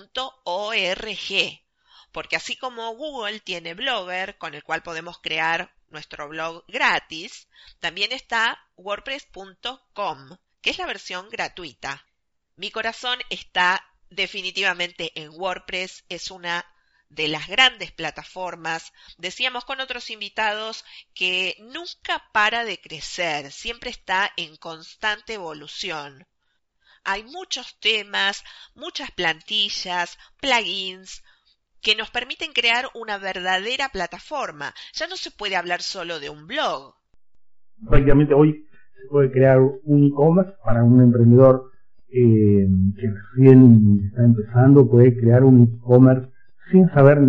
porque 2.11 2.35
así 2.35 2.57
como 2.57 2.93
Google 2.95 3.39
tiene 3.39 3.75
Blogger, 3.75 4.37
con 4.37 4.55
el 4.55 4.65
cual 4.65 4.83
podemos 4.83 5.19
crear 5.19 5.73
nuestro 5.87 6.27
blog 6.27 6.65
gratis, 6.67 7.47
también 7.79 8.11
está 8.11 8.61
wordpress.com, 8.75 10.37
que 10.61 10.69
es 10.71 10.77
la 10.77 10.85
versión 10.85 11.29
gratuita. 11.29 12.05
Mi 12.57 12.69
corazón 12.69 13.19
está 13.29 13.89
definitivamente 14.09 15.13
en 15.15 15.29
WordPress, 15.29 16.03
es 16.09 16.29
una 16.29 16.65
de 17.09 17.27
las 17.27 17.47
grandes 17.47 17.91
plataformas, 17.91 18.91
decíamos 19.17 19.65
con 19.65 19.79
otros 19.79 20.09
invitados 20.09 20.83
que 21.13 21.55
nunca 21.59 22.23
para 22.33 22.65
de 22.65 22.79
crecer, 22.79 23.51
siempre 23.51 23.89
está 23.89 24.31
en 24.37 24.55
constante 24.57 25.33
evolución. 25.33 26.25
Hay 27.03 27.23
muchos 27.23 27.79
temas, 27.79 28.43
muchas 28.75 29.11
plantillas, 29.11 30.17
plugins, 30.41 31.23
que 31.81 31.95
nos 31.95 32.09
permiten 32.11 32.51
crear 32.51 32.85
una 32.95 33.17
verdadera 33.17 33.89
plataforma. 33.89 34.73
Ya 34.93 35.07
no 35.07 35.15
se 35.15 35.31
puede 35.31 35.55
hablar 35.55 35.81
solo 35.81 36.19
de 36.19 36.29
un 36.29 36.47
blog. 36.47 36.95
Prácticamente 37.87 38.33
hoy 38.33 38.67
se 38.99 39.07
puede 39.09 39.31
crear 39.31 39.59
un 39.59 40.03
e-commerce 40.03 40.51
para 40.65 40.83
un 40.83 41.01
emprendedor 41.01 41.71
eh, 42.09 42.67
que 42.95 43.07
recién 43.07 44.01
está 44.09 44.23
empezando, 44.23 44.89
puede 44.89 45.15
crear 45.17 45.43
un 45.43 45.63
e-commerce 45.63 46.29
sin 46.71 46.89
saber 46.89 47.19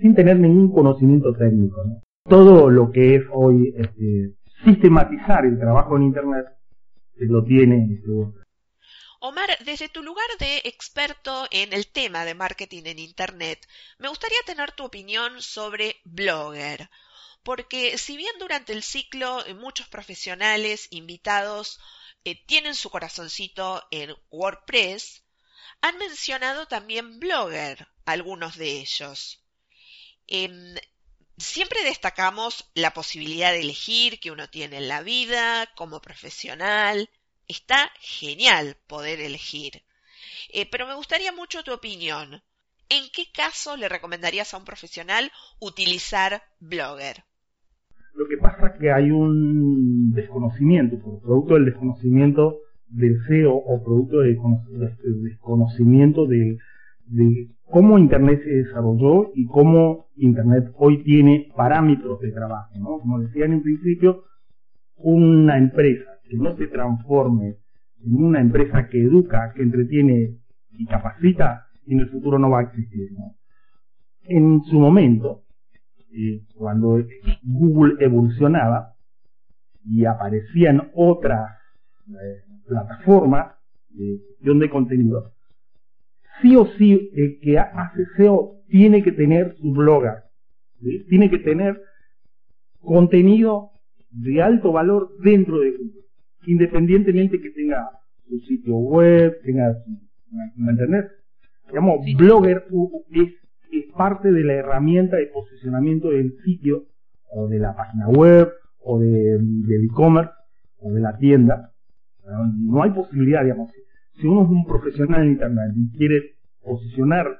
sin 0.00 0.14
tener 0.14 0.38
ningún 0.38 0.72
conocimiento 0.72 1.34
técnico. 1.34 1.82
Todo 2.24 2.70
lo 2.70 2.90
que 2.90 3.16
es 3.16 3.22
hoy 3.32 3.74
este, 3.76 4.34
sistematizar 4.64 5.44
el 5.44 5.58
trabajo 5.58 5.96
en 5.96 6.04
Internet 6.04 6.46
lo 7.16 7.42
tiene 7.42 8.00
Omar, 9.20 9.48
desde 9.64 9.88
tu 9.88 10.02
lugar 10.04 10.28
de 10.38 10.58
experto 10.64 11.46
en 11.50 11.72
el 11.72 11.88
tema 11.88 12.24
de 12.24 12.34
marketing 12.34 12.82
en 12.84 13.00
Internet, 13.00 13.66
me 13.98 14.08
gustaría 14.08 14.38
tener 14.46 14.70
tu 14.70 14.84
opinión 14.84 15.42
sobre 15.42 15.96
Blogger, 16.04 16.88
porque 17.42 17.98
si 17.98 18.16
bien 18.16 18.32
durante 18.38 18.72
el 18.72 18.84
ciclo 18.84 19.44
eh, 19.44 19.54
muchos 19.54 19.88
profesionales 19.88 20.86
invitados 20.92 21.80
eh, 22.24 22.36
tienen 22.46 22.76
su 22.76 22.90
corazoncito 22.90 23.82
en 23.90 24.14
WordPress, 24.30 25.24
han 25.80 25.98
mencionado 25.98 26.66
también 26.66 27.20
Blogger, 27.20 27.88
algunos 28.04 28.56
de 28.56 28.80
ellos. 28.80 29.44
Em, 30.26 30.74
siempre 31.36 31.82
destacamos 31.84 32.70
la 32.74 32.92
posibilidad 32.92 33.52
de 33.52 33.60
elegir 33.60 34.20
que 34.20 34.30
uno 34.30 34.48
tiene 34.48 34.78
en 34.78 34.88
la 34.88 35.02
vida 35.02 35.68
como 35.74 36.00
profesional, 36.00 37.08
Está 37.48 37.90
genial 37.98 38.76
poder 38.86 39.20
elegir. 39.20 39.82
Eh, 40.52 40.68
pero 40.70 40.86
me 40.86 40.94
gustaría 40.94 41.32
mucho 41.32 41.62
tu 41.62 41.72
opinión. 41.72 42.42
¿En 42.90 43.04
qué 43.10 43.24
caso 43.32 43.76
le 43.76 43.88
recomendarías 43.88 44.52
a 44.52 44.58
un 44.58 44.66
profesional 44.66 45.32
utilizar 45.58 46.42
Blogger? 46.60 47.24
Lo 48.14 48.28
que 48.28 48.36
pasa 48.36 48.66
es 48.66 48.80
que 48.80 48.92
hay 48.92 49.10
un 49.10 50.12
desconocimiento, 50.12 50.98
por 50.98 51.20
producto 51.22 51.54
del 51.54 51.66
desconocimiento 51.66 52.58
del 52.90 53.18
SEO 53.26 53.54
o 53.54 53.82
producto 53.82 54.20
del 54.20 54.36
desconocimiento 55.22 56.26
de, 56.26 56.58
de 57.06 57.48
cómo 57.64 57.98
Internet 57.98 58.40
se 58.42 58.50
desarrolló 58.50 59.30
y 59.34 59.46
cómo 59.46 60.06
Internet 60.16 60.72
hoy 60.76 61.02
tiene 61.04 61.52
parámetros 61.56 62.20
de 62.20 62.32
trabajo. 62.32 62.78
¿no? 62.78 62.98
Como 63.00 63.20
decía 63.20 63.44
en 63.44 63.54
un 63.54 63.62
principio, 63.62 64.24
una 64.96 65.58
empresa 65.58 66.10
que 66.28 66.36
no 66.36 66.56
se 66.56 66.66
transforme 66.66 67.56
en 68.04 68.14
una 68.14 68.40
empresa 68.40 68.88
que 68.88 69.02
educa, 69.02 69.52
que 69.54 69.62
entretiene 69.62 70.38
y 70.70 70.86
capacita, 70.86 71.66
en 71.86 72.00
el 72.00 72.08
futuro 72.08 72.38
no 72.38 72.50
va 72.50 72.60
a 72.60 72.62
existir. 72.64 73.08
En 74.24 74.62
su 74.64 74.78
momento, 74.78 75.44
eh, 76.12 76.42
cuando 76.54 77.02
Google 77.42 78.04
evolucionaba 78.04 78.94
y 79.84 80.04
aparecían 80.04 80.90
otras 80.94 81.50
eh, 82.08 82.47
plataformas 82.68 83.54
de 83.90 84.18
gestión 84.28 84.58
de 84.58 84.70
contenido, 84.70 85.32
sí 86.42 86.56
o 86.56 86.66
sí 86.78 87.10
el 87.14 87.40
que 87.40 87.58
hace 87.58 88.04
SEO 88.16 88.56
tiene 88.68 89.02
que 89.02 89.12
tener 89.12 89.56
su 89.56 89.72
blogger, 89.72 90.24
tiene 91.08 91.30
que 91.30 91.38
tener 91.38 91.80
contenido 92.80 93.70
de 94.10 94.42
alto 94.42 94.72
valor 94.72 95.10
dentro 95.22 95.58
de 95.58 95.72
Google 95.72 95.98
independientemente 96.48 97.40
que 97.40 97.50
tenga 97.50 97.90
su 98.26 98.38
sitio 98.40 98.76
web, 98.76 99.38
tenga 99.44 99.74
su, 99.84 100.70
internet. 100.70 101.10
Digamos, 101.66 102.00
Blogger 102.16 102.64
es, 103.10 103.34
es 103.72 103.92
parte 103.94 104.32
de 104.32 104.44
la 104.44 104.54
herramienta 104.54 105.16
de 105.16 105.26
posicionamiento 105.26 106.10
del 106.10 106.38
sitio 106.44 106.86
o 107.30 107.48
de 107.48 107.58
la 107.58 107.76
página 107.76 108.08
web 108.08 108.50
o 108.80 108.98
de, 108.98 109.38
del 109.38 109.84
e-commerce 109.84 110.32
o 110.78 110.92
de 110.92 111.00
la 111.00 111.16
tienda. 111.18 111.72
No 112.56 112.82
hay 112.82 112.90
posibilidad, 112.90 113.42
digamos, 113.42 113.70
si 114.20 114.26
uno 114.26 114.42
es 114.42 114.50
un 114.50 114.66
profesional 114.66 115.22
en 115.22 115.32
internet 115.32 115.72
y 115.76 115.96
quiere 115.96 116.34
posicionar 116.62 117.38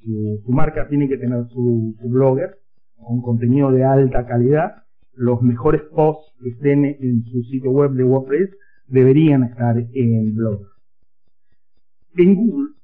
su, 0.00 0.52
marca, 0.52 0.88
tiene 0.88 1.08
que 1.08 1.18
tener 1.18 1.46
su, 1.48 1.96
blogger 2.02 2.58
con 2.96 3.20
contenido 3.20 3.70
de 3.72 3.84
alta 3.84 4.26
calidad 4.26 4.82
los 5.14 5.40
mejores 5.42 5.82
posts 5.94 6.32
que 6.42 6.50
estén 6.50 6.84
en 6.84 7.24
su 7.24 7.42
sitio 7.44 7.70
web 7.70 7.92
de 7.92 8.04
WordPress 8.04 8.50
deberían 8.86 9.44
estar 9.44 9.76
en 9.78 10.34
Blogger. 10.34 10.68
En 12.16 12.34
Google 12.34 12.74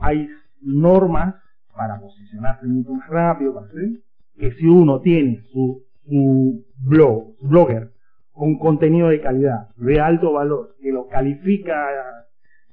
hay 0.00 0.28
normas 0.60 1.34
para 1.74 2.00
posicionarse 2.00 2.66
mucho 2.66 2.92
más 2.92 3.08
rápido, 3.08 3.66
que 4.36 4.52
si 4.52 4.66
uno 4.66 5.00
tiene 5.00 5.42
su, 5.52 5.84
blog, 6.78 7.36
su 7.38 7.48
blogger, 7.48 7.90
con 8.34 8.58
contenido 8.58 9.08
de 9.08 9.20
calidad, 9.20 9.68
de 9.76 10.00
alto 10.00 10.32
valor, 10.32 10.74
que 10.82 10.90
lo 10.90 11.06
califica 11.06 11.74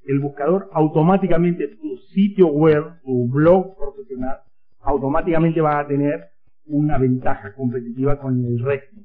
el 0.03 0.19
buscador, 0.19 0.69
automáticamente 0.73 1.67
tu 1.67 1.97
sitio 2.13 2.47
web, 2.47 2.83
tu 3.03 3.27
blog 3.27 3.77
profesional, 3.77 4.39
automáticamente 4.79 5.61
va 5.61 5.79
a 5.79 5.87
tener 5.87 6.29
una 6.65 6.97
ventaja 6.97 7.53
competitiva 7.53 8.19
con 8.19 8.43
el 8.43 8.59
resto. 8.59 8.97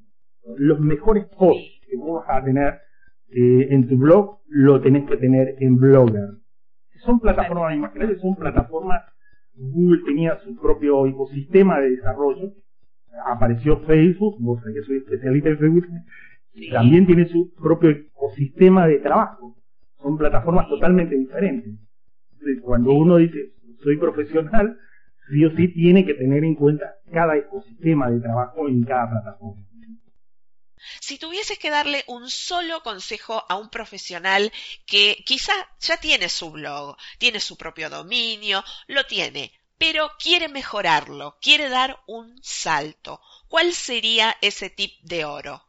Los 0.57 0.81
mejores 0.81 1.27
posts 1.27 1.81
que 1.89 1.97
vos 1.97 2.25
vas 2.27 2.39
a 2.39 2.45
tener 2.45 2.81
eh, 3.29 3.69
en 3.71 3.87
tu 3.87 3.99
blog, 3.99 4.39
lo 4.49 4.81
tenés 4.81 5.07
que 5.09 5.19
tener 5.19 5.57
en 5.61 5.77
Blogger. 5.77 6.39
Son 7.05 7.21
plataformas, 7.21 7.77
imagínate, 7.77 8.19
son 8.19 8.35
plataformas, 8.35 9.03
Google 9.55 10.03
tenía 10.07 10.39
su 10.39 10.57
propio 10.57 11.07
ecosistema 11.07 11.81
de 11.81 11.91
desarrollo, 11.91 12.53
apareció 13.27 13.81
Facebook, 13.81 14.37
vos 14.41 14.61
sabés 14.61 14.77
que 14.77 14.83
soy 14.83 14.97
especialista 14.99 15.51
en 15.51 15.59
Facebook, 15.59 15.87
también 16.71 17.07
tiene 17.07 17.29
su 17.29 17.53
propio 17.55 17.91
ecosistema 17.91 18.87
de 18.87 18.99
trabajo. 18.99 19.57
Son 20.01 20.17
plataformas 20.17 20.69
totalmente 20.69 21.17
diferentes. 21.17 21.75
cuando 22.63 22.93
uno 22.93 23.17
dice, 23.17 23.53
soy 23.83 23.97
profesional, 23.97 24.79
sí 25.29 25.45
o 25.45 25.51
sí 25.57 25.69
tiene 25.69 26.05
que 26.05 26.15
tener 26.15 26.45
en 26.45 26.55
cuenta 26.55 26.95
cada 27.13 27.37
ecosistema 27.37 28.11
de 28.11 28.21
trabajo 28.21 28.69
en 28.69 28.85
cada 28.85 29.11
plataforma. 29.11 29.63
Si 31.01 31.19
tuvieses 31.19 31.59
que 31.59 31.71
darle 31.71 32.05
un 32.07 32.29
solo 32.29 32.81
consejo 32.83 33.45
a 33.49 33.57
un 33.57 33.71
profesional 33.71 34.53
que 34.87 35.17
quizá 35.27 35.53
ya 35.81 35.97
tiene 35.97 36.29
su 36.29 36.53
blog, 36.53 36.97
tiene 37.19 37.41
su 37.41 37.57
propio 37.57 37.91
dominio, 37.91 38.63
lo 38.87 39.05
tiene, 39.05 39.53
pero 39.79 40.11
quiere 40.19 40.49
mejorarlo, 40.49 41.39
quiere 41.41 41.69
dar 41.69 41.99
un 42.07 42.39
salto, 42.43 43.21
¿cuál 43.49 43.73
sería 43.73 44.37
ese 44.41 44.71
tip 44.71 44.93
de 45.03 45.25
oro? 45.25 45.66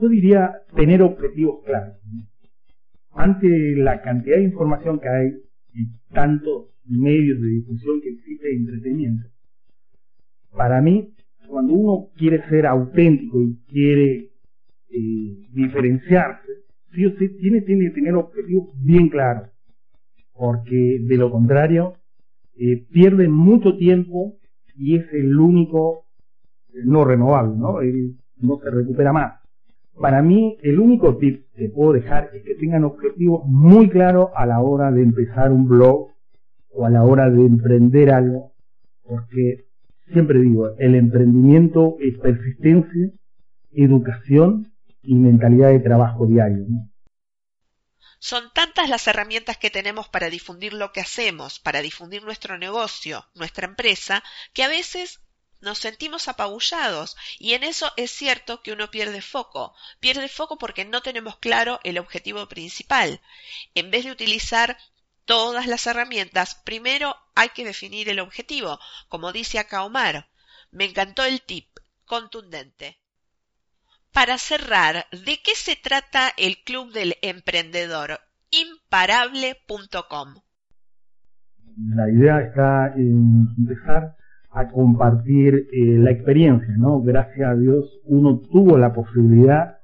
Yo 0.00 0.08
diría 0.08 0.52
tener 0.74 1.02
objetivos 1.02 1.64
claros. 1.64 1.96
Ante 3.10 3.76
la 3.76 4.00
cantidad 4.00 4.36
de 4.36 4.44
información 4.44 4.98
que 4.98 5.08
hay 5.08 5.32
y 5.74 5.86
tantos 6.12 6.70
medios 6.84 7.40
de 7.40 7.48
difusión 7.48 8.00
que 8.00 8.10
existe 8.10 8.48
de 8.48 8.56
entretenimiento, 8.56 9.28
para 10.50 10.80
mí, 10.80 11.14
cuando 11.48 11.72
uno 11.72 12.08
quiere 12.16 12.46
ser 12.48 12.66
auténtico 12.66 13.42
y 13.42 13.56
quiere 13.68 14.30
eh, 14.88 15.48
diferenciarse, 15.52 16.48
sí 16.94 17.28
tiene, 17.40 17.64
que 17.64 17.90
tener 17.90 18.14
objetivos 18.14 18.70
bien 18.82 19.08
claros, 19.08 19.50
porque 20.32 20.98
de 21.00 21.16
lo 21.16 21.30
contrario 21.30 21.94
eh, 22.54 22.86
pierde 22.90 23.28
mucho 23.28 23.76
tiempo 23.76 24.34
y 24.74 24.96
es 24.96 25.06
el 25.12 25.38
único 25.38 26.04
no 26.84 27.04
renovable, 27.04 27.56
¿no? 27.56 27.78
no 28.40 28.58
se 28.58 28.70
recupera 28.70 29.12
más. 29.12 29.41
Para 30.00 30.22
mí, 30.22 30.56
el 30.62 30.80
único 30.80 31.16
tip 31.18 31.46
que 31.54 31.68
puedo 31.68 31.92
dejar 31.92 32.30
es 32.32 32.42
que 32.42 32.54
tengan 32.54 32.84
objetivos 32.84 33.42
muy 33.46 33.88
claros 33.88 34.30
a 34.34 34.46
la 34.46 34.60
hora 34.60 34.90
de 34.90 35.02
empezar 35.02 35.52
un 35.52 35.68
blog 35.68 36.08
o 36.70 36.86
a 36.86 36.90
la 36.90 37.04
hora 37.04 37.28
de 37.30 37.44
emprender 37.44 38.10
algo, 38.10 38.52
porque 39.02 39.66
siempre 40.12 40.40
digo, 40.40 40.70
el 40.78 40.94
emprendimiento 40.94 41.96
es 42.00 42.18
persistencia, 42.18 43.10
educación 43.72 44.72
y 45.02 45.14
mentalidad 45.14 45.70
de 45.70 45.80
trabajo 45.80 46.26
diario. 46.26 46.66
Son 48.18 48.44
tantas 48.54 48.88
las 48.88 49.08
herramientas 49.08 49.58
que 49.58 49.68
tenemos 49.68 50.08
para 50.08 50.30
difundir 50.30 50.74
lo 50.74 50.92
que 50.92 51.00
hacemos, 51.00 51.58
para 51.58 51.82
difundir 51.82 52.22
nuestro 52.22 52.56
negocio, 52.56 53.24
nuestra 53.34 53.66
empresa, 53.66 54.22
que 54.52 54.62
a 54.62 54.68
veces 54.68 55.21
nos 55.62 55.78
sentimos 55.78 56.28
apabullados 56.28 57.16
y 57.38 57.54
en 57.54 57.62
eso 57.62 57.90
es 57.96 58.10
cierto 58.10 58.62
que 58.62 58.72
uno 58.72 58.90
pierde 58.90 59.22
foco. 59.22 59.74
Pierde 60.00 60.28
foco 60.28 60.58
porque 60.58 60.84
no 60.84 61.00
tenemos 61.02 61.38
claro 61.38 61.80
el 61.84 61.98
objetivo 61.98 62.46
principal. 62.48 63.20
En 63.74 63.90
vez 63.90 64.04
de 64.04 64.10
utilizar 64.10 64.76
todas 65.24 65.66
las 65.66 65.86
herramientas, 65.86 66.56
primero 66.56 67.16
hay 67.34 67.50
que 67.50 67.64
definir 67.64 68.08
el 68.08 68.18
objetivo, 68.18 68.78
como 69.08 69.32
dice 69.32 69.58
acá 69.58 69.84
Omar. 69.84 70.28
Me 70.72 70.84
encantó 70.84 71.24
el 71.24 71.40
tip, 71.40 71.68
contundente. 72.04 72.98
Para 74.10 74.38
cerrar, 74.38 75.06
¿de 75.10 75.40
qué 75.42 75.54
se 75.54 75.76
trata 75.76 76.32
el 76.36 76.58
Club 76.64 76.92
del 76.92 77.16
Emprendedor? 77.22 78.20
Imparable.com. 78.50 80.34
La 81.94 82.10
idea 82.10 82.40
está 82.40 82.92
en 82.96 83.46
empezar 83.56 84.16
a 84.54 84.68
compartir 84.68 85.68
eh, 85.72 85.98
la 85.98 86.10
experiencia, 86.10 86.74
¿no? 86.76 87.00
Gracias 87.00 87.48
a 87.48 87.54
Dios 87.54 88.00
uno 88.04 88.40
tuvo 88.40 88.76
la 88.76 88.92
posibilidad 88.92 89.78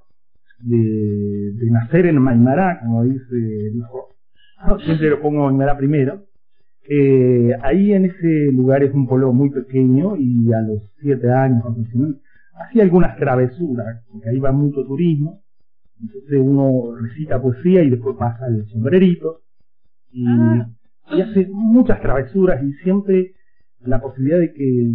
de, 0.60 1.70
nacer 1.70 2.06
en 2.06 2.18
Maimará, 2.18 2.80
como 2.80 3.04
dice, 3.04 3.36
dijo, 3.72 4.08
siempre 4.84 5.10
lo 5.10 5.20
pongo 5.20 5.46
Maimará 5.46 5.76
primero, 5.76 6.24
Eh, 6.90 7.52
ahí 7.62 7.92
en 7.92 8.06
ese 8.06 8.50
lugar 8.50 8.82
es 8.82 8.94
un 8.94 9.06
pueblo 9.06 9.30
muy 9.32 9.50
pequeño 9.50 10.16
y 10.16 10.50
a 10.54 10.60
los 10.62 10.80
siete 10.98 11.30
años 11.30 11.62
hacía 12.54 12.82
algunas 12.82 13.14
travesuras, 13.18 14.04
porque 14.10 14.30
ahí 14.30 14.38
va 14.38 14.52
mucho 14.52 14.84
turismo. 14.86 15.42
Entonces 16.00 16.40
uno 16.40 16.96
recita 16.96 17.42
poesía 17.42 17.82
y 17.82 17.90
después 17.90 18.16
pasa 18.16 18.46
el 18.46 18.66
sombrerito 18.68 19.42
y, 20.10 20.24
ah. 20.26 20.70
y 21.12 21.20
hace 21.20 21.46
muchas 21.52 22.00
travesuras 22.00 22.62
y 22.62 22.72
siempre 22.84 23.34
la 23.80 24.00
posibilidad 24.00 24.40
de 24.40 24.52
que 24.52 24.92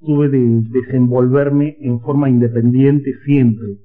tuve 0.00 0.28
de 0.28 0.62
desenvolverme 0.70 1.76
en 1.80 2.00
forma 2.00 2.28
independiente 2.28 3.12
siempre. 3.24 3.78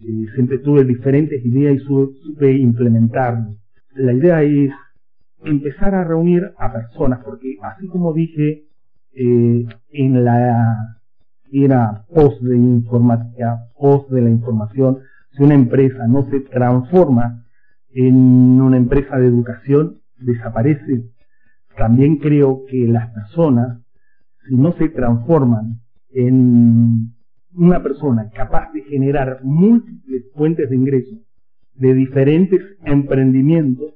Eh, 0.00 0.26
siempre 0.34 0.58
tuve 0.58 0.84
diferentes 0.84 1.44
ideas 1.44 1.76
y 1.76 1.78
supe, 1.78 2.52
implementarlo. 2.52 3.54
La 3.94 4.12
idea 4.12 4.42
es 4.42 4.70
empezar 5.44 5.94
a 5.94 6.04
reunir 6.04 6.52
a 6.58 6.72
personas, 6.72 7.20
porque 7.24 7.56
así 7.62 7.86
como 7.88 8.12
dije 8.12 8.64
eh, 9.12 9.66
en 9.90 10.24
la 10.24 10.76
era 11.52 12.04
post 12.14 12.40
de 12.42 12.56
informática, 12.56 13.58
post 13.78 14.08
de 14.10 14.22
la 14.22 14.30
información, 14.30 14.98
si 15.36 15.42
una 15.42 15.54
empresa 15.54 16.06
no 16.06 16.28
se 16.30 16.40
transforma 16.40 17.44
en 17.92 18.60
una 18.60 18.76
empresa 18.76 19.18
de 19.18 19.26
educación, 19.26 20.00
desaparece. 20.18 21.10
También 21.76 22.16
creo 22.16 22.64
que 22.68 22.86
las 22.86 23.10
personas 23.12 23.80
si 24.50 24.56
no 24.56 24.72
se 24.72 24.88
transforman 24.88 25.80
en 26.10 27.12
una 27.54 27.82
persona 27.82 28.30
capaz 28.30 28.72
de 28.72 28.82
generar 28.82 29.40
múltiples 29.42 30.24
fuentes 30.34 30.68
de 30.68 30.76
ingresos 30.76 31.18
de 31.74 31.94
diferentes 31.94 32.60
emprendimientos, 32.84 33.94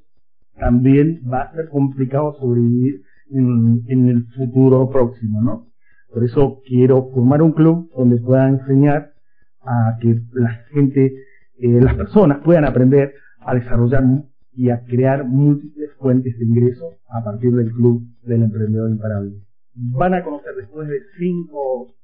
también 0.57 1.23
va 1.31 1.43
a 1.43 1.53
ser 1.53 1.69
complicado 1.69 2.35
sobrevivir 2.39 3.03
en, 3.31 4.09
el 4.09 4.27
futuro 4.37 4.89
próximo, 4.91 5.43
¿no? 5.43 5.67
Por 6.13 6.25
eso 6.25 6.61
quiero 6.67 7.11
formar 7.13 7.43
un 7.43 7.53
club 7.53 7.91
donde 7.97 8.19
pueda 8.19 8.49
enseñar 8.49 9.13
a 9.61 9.97
que 10.01 10.21
la 10.33 10.51
gente, 10.73 11.13
eh, 11.59 11.81
las 11.81 11.95
personas 11.95 12.39
puedan 12.45 12.65
aprender 12.65 13.15
a 13.41 13.55
desarrollar 13.55 14.05
y 14.53 14.71
a 14.71 14.85
crear 14.85 15.27
múltiples 15.27 15.84
fuentes 16.05 16.38
de 16.38 16.45
ingresos 16.45 16.95
a 17.09 17.25
partir 17.25 17.51
del 17.53 17.73
club 17.73 18.03
del 18.25 18.43
emprendedor 18.43 18.90
imparable 18.90 19.40
van 19.75 20.14
a 20.14 20.23
conocer 20.23 20.55
después 20.57 20.88
de 20.88 21.01
cinco, 21.19 21.95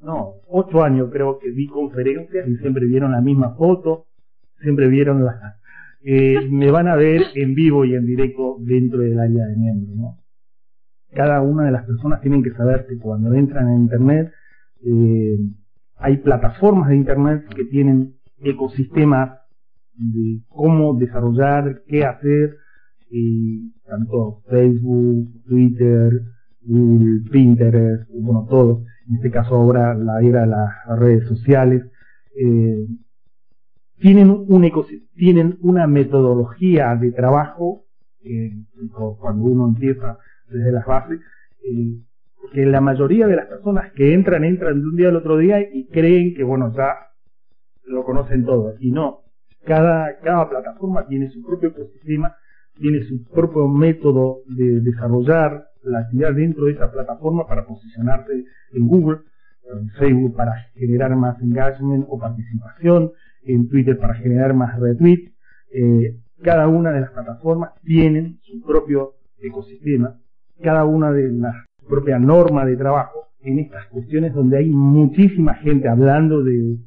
no, 0.00 0.34
ocho 0.48 0.82
años 0.82 1.10
creo 1.12 1.38
que 1.38 1.50
vi 1.50 1.66
conferencias 1.66 2.48
y 2.48 2.56
siempre 2.56 2.86
vieron 2.86 3.12
la 3.12 3.20
misma 3.20 3.54
foto, 3.54 4.06
siempre 4.60 4.88
vieron 4.88 5.24
la, 5.24 5.58
eh, 6.04 6.36
me 6.50 6.70
van 6.70 6.88
a 6.88 6.96
ver 6.96 7.22
en 7.34 7.54
vivo 7.54 7.84
y 7.84 7.94
en 7.94 8.06
directo 8.06 8.56
dentro 8.60 9.00
del 9.00 9.18
área 9.18 9.46
de 9.46 9.56
miembros, 9.56 9.96
¿no? 9.96 10.18
Cada 11.12 11.42
una 11.42 11.64
de 11.64 11.70
las 11.70 11.84
personas 11.86 12.20
tienen 12.22 12.42
que 12.42 12.50
saber 12.52 12.86
que 12.88 12.98
cuando 12.98 13.32
entran 13.34 13.68
en 13.68 13.82
internet, 13.82 14.32
eh, 14.84 15.38
hay 15.96 16.16
plataformas 16.18 16.88
de 16.88 16.96
internet 16.96 17.44
que 17.54 17.64
tienen 17.66 18.16
ecosistemas 18.38 19.38
de 19.94 20.40
cómo 20.48 20.94
desarrollar, 20.94 21.82
qué 21.86 22.04
hacer, 22.04 22.56
y 23.16 23.72
tanto 23.86 24.42
Facebook, 24.50 25.44
Twitter, 25.46 26.20
Pinterest, 27.30 28.10
bueno, 28.10 28.44
todo. 28.48 28.82
En 29.08 29.16
este 29.16 29.30
caso 29.30 29.54
ahora 29.54 29.94
la 29.94 30.20
era 30.20 30.46
las 30.46 30.70
redes 30.98 31.28
sociales. 31.28 31.84
Eh, 32.34 32.86
tienen 34.00 34.30
un 34.30 34.88
tienen 35.14 35.58
una 35.60 35.86
metodología 35.86 36.96
de 36.96 37.12
trabajo 37.12 37.84
eh, 38.24 38.50
cuando 39.20 39.44
uno 39.44 39.68
empieza 39.68 40.18
desde 40.48 40.72
las 40.72 40.84
bases 40.84 41.20
eh, 41.62 42.00
que 42.52 42.66
la 42.66 42.80
mayoría 42.80 43.28
de 43.28 43.36
las 43.36 43.46
personas 43.46 43.92
que 43.92 44.12
entran 44.12 44.44
entran 44.44 44.80
de 44.80 44.86
un 44.86 44.96
día 44.96 45.08
al 45.08 45.16
otro 45.16 45.38
día 45.38 45.60
y 45.60 45.86
creen 45.86 46.34
que 46.34 46.42
bueno 46.42 46.72
ya 46.74 46.96
lo 47.84 48.04
conocen 48.04 48.44
todo 48.44 48.74
y 48.80 48.90
no 48.90 49.20
cada 49.64 50.18
cada 50.18 50.50
plataforma 50.50 51.06
tiene 51.06 51.30
su 51.30 51.42
propio 51.42 51.68
ecosistema 51.68 52.34
tiene 52.78 53.02
su 53.04 53.24
propio 53.24 53.68
método 53.68 54.38
de 54.46 54.80
desarrollar 54.80 55.68
la 55.82 56.00
actividad 56.00 56.34
dentro 56.34 56.64
de 56.64 56.72
esa 56.72 56.90
plataforma 56.90 57.46
para 57.46 57.66
posicionarse 57.66 58.44
en 58.72 58.88
Google, 58.88 59.18
en 59.72 59.88
Facebook 59.90 60.36
para 60.36 60.52
generar 60.74 61.14
más 61.16 61.40
engagement 61.42 62.06
o 62.08 62.18
participación, 62.18 63.12
en 63.42 63.68
Twitter 63.68 63.98
para 63.98 64.14
generar 64.14 64.54
más 64.54 64.78
retweets. 64.78 65.32
Eh, 65.72 66.16
cada 66.42 66.68
una 66.68 66.90
de 66.92 67.00
las 67.00 67.10
plataformas 67.10 67.70
tienen 67.82 68.38
su 68.42 68.60
propio 68.62 69.14
ecosistema, 69.38 70.18
cada 70.62 70.84
una 70.84 71.12
de 71.12 71.30
las 71.32 71.54
propia 71.88 72.18
norma 72.18 72.64
de 72.64 72.76
trabajo 72.76 73.28
en 73.40 73.58
estas 73.58 73.86
cuestiones 73.88 74.32
donde 74.32 74.58
hay 74.58 74.70
muchísima 74.70 75.54
gente 75.54 75.88
hablando 75.88 76.42
de, 76.42 76.78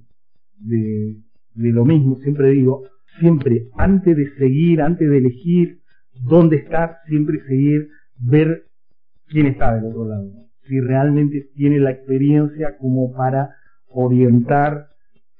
de, 0.58 1.18
de 1.54 1.72
lo 1.72 1.86
mismo, 1.86 2.18
siempre 2.18 2.50
digo, 2.50 2.84
siempre 3.20 3.70
antes 3.78 4.18
de 4.18 4.34
seguir, 4.38 4.82
antes 4.82 5.10
de 5.10 5.18
elegir 5.18 5.77
dónde 6.24 6.58
estar, 6.58 6.98
siempre 7.08 7.40
seguir, 7.48 7.90
ver 8.20 8.64
quién 9.28 9.48
está 9.48 9.76
del 9.76 9.86
otro 9.86 10.08
lado, 10.08 10.30
si 10.68 10.80
realmente 10.80 11.50
tiene 11.56 11.80
la 11.80 11.92
experiencia 11.92 12.78
como 12.78 13.12
para 13.14 13.56
orientar 13.90 14.88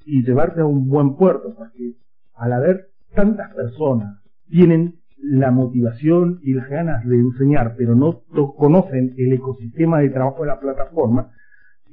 y 0.06 0.24
llevarte 0.24 0.62
a 0.62 0.66
un 0.66 0.88
buen 0.88 1.16
puerto, 1.16 1.54
porque 1.56 1.94
al 2.34 2.54
haber 2.54 2.88
tantas 3.14 3.54
personas 3.54 4.22
tienen 4.50 5.00
la 5.22 5.52
motivación 5.52 6.40
y 6.44 6.54
las 6.54 6.70
ganas 6.70 7.06
de 7.06 7.18
enseñar, 7.18 7.76
pero 7.78 7.96
no 7.96 8.24
conocen 8.56 9.14
el 9.18 9.34
ecosistema 9.34 10.00
de 10.00 10.10
trabajo 10.10 10.44
de 10.44 10.48
la 10.48 10.60
plataforma, 10.60 11.32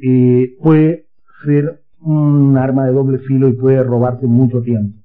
eh, 0.01 0.57
puede 0.61 1.07
ser 1.45 1.83
un 2.01 2.57
arma 2.59 2.87
de 2.87 2.93
doble 2.93 3.19
filo 3.21 3.49
y 3.49 3.55
puede 3.55 3.83
robarte 3.83 4.27
mucho 4.27 4.61
tiempo. 4.63 4.99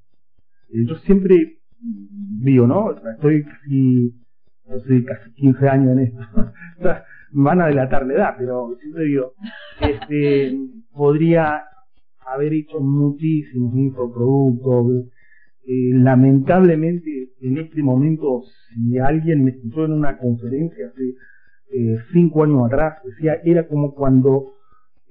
Eh, 0.70 0.86
yo 0.86 0.96
siempre 0.98 1.59
digo, 2.44 2.68
¿no? 2.68 2.96
Estoy 3.12 3.44
casi 3.44 4.14
sé, 4.88 5.04
casi 5.04 5.32
15 5.34 5.70
años 5.70 5.92
en 5.94 6.00
esto. 6.00 6.22
van 7.32 7.62
a 7.62 7.68
delatar 7.68 8.06
la 8.06 8.14
edad, 8.14 8.36
pero 8.38 8.76
siempre 8.80 9.06
digo, 9.06 9.34
este, 9.82 10.58
podría 10.92 11.64
haber 12.26 12.54
hecho 12.54 12.80
muchísimos 12.80 13.76
infoproductos. 13.76 15.08
Eh, 15.66 15.92
lamentablemente, 15.94 17.30
en 17.42 17.58
este 17.58 17.84
momento, 17.84 18.44
si 18.70 18.98
alguien 18.98 19.44
me 19.44 19.52
escuchó 19.52 19.86
en 19.86 19.94
una 19.94 20.18
conferencia 20.18 20.88
hace 20.88 21.14
eh, 21.72 21.98
cinco 22.12 22.44
años 22.44 22.66
atrás, 22.66 23.00
decía, 23.04 23.36
era 23.44 23.68
como 23.68 23.94
cuando 23.94 24.54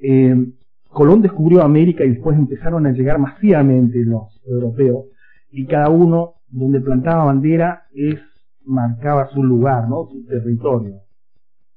eh, 0.00 0.34
Colón 0.88 1.22
descubrió 1.22 1.62
América 1.62 2.04
y 2.04 2.10
después 2.10 2.36
empezaron 2.36 2.86
a 2.86 2.92
llegar 2.92 3.18
masivamente 3.18 4.02
los 4.04 4.42
europeos, 4.46 5.06
y 5.50 5.66
cada 5.66 5.90
uno 5.90 6.38
donde 6.50 6.80
plantaba 6.80 7.24
bandera 7.24 7.82
es 7.92 8.18
marcaba 8.64 9.28
su 9.30 9.42
lugar, 9.42 9.88
¿no? 9.88 10.06
Su 10.11 10.24
territorio. 10.26 11.00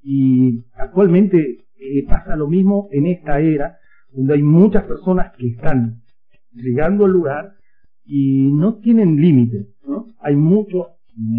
Y 0.03 0.65
actualmente 0.73 1.65
eh, 1.79 2.05
pasa 2.07 2.35
lo 2.35 2.47
mismo 2.47 2.89
en 2.91 3.07
esta 3.07 3.39
era, 3.39 3.77
donde 4.11 4.33
hay 4.33 4.43
muchas 4.43 4.83
personas 4.83 5.31
que 5.37 5.47
están 5.47 6.01
llegando 6.51 7.05
al 7.05 7.11
lugar 7.11 7.53
y 8.03 8.51
no 8.51 8.79
tienen 8.79 9.15
límites, 9.15 9.67
¿no? 9.87 10.07
Hay 10.19 10.35
muchos 10.35 10.87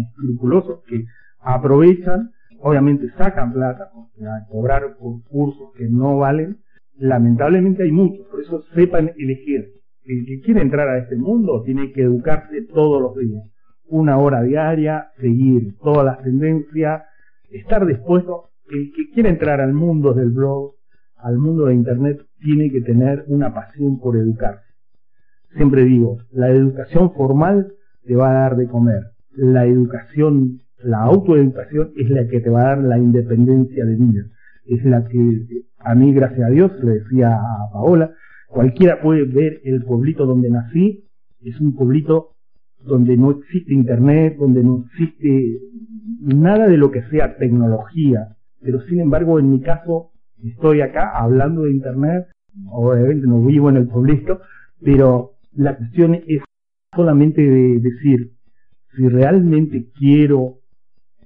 escrupulosos 0.09 0.83
que 0.87 1.05
aprovechan, 1.39 2.31
obviamente 2.59 3.09
sacan 3.17 3.53
plata, 3.53 3.91
a 3.93 4.47
cobrar 4.47 4.95
por 4.97 5.23
cursos 5.25 5.71
que 5.77 5.87
no 5.89 6.17
valen, 6.17 6.57
lamentablemente 6.95 7.83
hay 7.83 7.91
muchos, 7.91 8.25
por 8.27 8.41
eso 8.41 8.63
sepan 8.73 9.11
elegir. 9.17 9.82
El 10.05 10.25
que 10.25 10.41
quiere 10.41 10.61
entrar 10.61 10.87
a 10.89 10.97
este 10.99 11.15
mundo 11.15 11.63
tiene 11.63 11.91
que 11.91 12.01
educarse 12.01 12.63
todos 12.73 13.01
los 13.01 13.15
días 13.17 13.43
una 13.93 14.17
hora 14.17 14.41
diaria, 14.41 15.09
seguir 15.19 15.77
todas 15.77 16.05
las 16.05 16.23
tendencias, 16.23 17.03
estar 17.51 17.85
dispuesto. 17.85 18.49
El 18.69 18.91
que 18.95 19.11
quiere 19.11 19.29
entrar 19.29 19.61
al 19.61 19.73
mundo 19.73 20.13
del 20.13 20.31
blog, 20.31 20.73
al 21.17 21.37
mundo 21.37 21.65
de 21.65 21.75
Internet, 21.75 22.21
tiene 22.39 22.71
que 22.71 22.81
tener 22.81 23.23
una 23.27 23.53
pasión 23.53 23.99
por 23.99 24.17
educarse. 24.17 24.65
Siempre 25.55 25.83
digo, 25.83 26.17
la 26.31 26.49
educación 26.49 27.13
formal 27.13 27.73
te 28.05 28.15
va 28.15 28.31
a 28.31 28.33
dar 28.33 28.55
de 28.55 28.67
comer. 28.67 29.11
La 29.35 29.65
educación, 29.65 30.61
la 30.79 31.03
autoeducación 31.03 31.91
es 31.95 32.09
la 32.09 32.27
que 32.27 32.39
te 32.39 32.49
va 32.49 32.61
a 32.61 32.75
dar 32.75 32.77
la 32.79 32.97
independencia 32.97 33.85
de 33.85 33.95
vida. 33.95 34.23
Es 34.65 34.83
la 34.85 35.05
que 35.05 35.65
a 35.77 35.93
mí, 35.93 36.13
gracias 36.13 36.47
a 36.47 36.51
Dios, 36.51 36.71
le 36.81 36.93
decía 36.93 37.35
a 37.35 37.71
Paola, 37.71 38.11
cualquiera 38.53 39.01
puede 39.01 39.23
ver 39.25 39.61
el 39.65 39.83
pueblito 39.83 40.25
donde 40.25 40.49
nací, 40.49 41.03
es 41.41 41.59
un 41.59 41.75
pueblito 41.75 42.35
donde 42.79 43.17
no 43.17 43.31
existe 43.31 43.73
internet, 43.73 44.37
donde 44.37 44.63
no 44.63 44.85
existe 44.85 45.59
nada 46.21 46.67
de 46.67 46.77
lo 46.77 46.91
que 46.91 47.01
sea 47.09 47.37
tecnología. 47.37 48.35
Pero 48.61 48.81
sin 48.81 48.99
embargo, 48.99 49.39
en 49.39 49.49
mi 49.49 49.61
caso, 49.61 50.11
estoy 50.41 50.81
acá 50.81 51.11
hablando 51.17 51.63
de 51.63 51.71
internet, 51.71 52.27
obviamente 52.69 53.27
no 53.27 53.41
vivo 53.43 53.69
en 53.69 53.77
el 53.77 53.87
pueblito, 53.87 54.39
pero 54.81 55.31
la 55.53 55.75
cuestión 55.75 56.15
es 56.15 56.41
solamente 56.95 57.41
de 57.41 57.79
decir, 57.79 58.33
si 58.95 59.07
realmente 59.09 59.89
quiero 59.97 60.59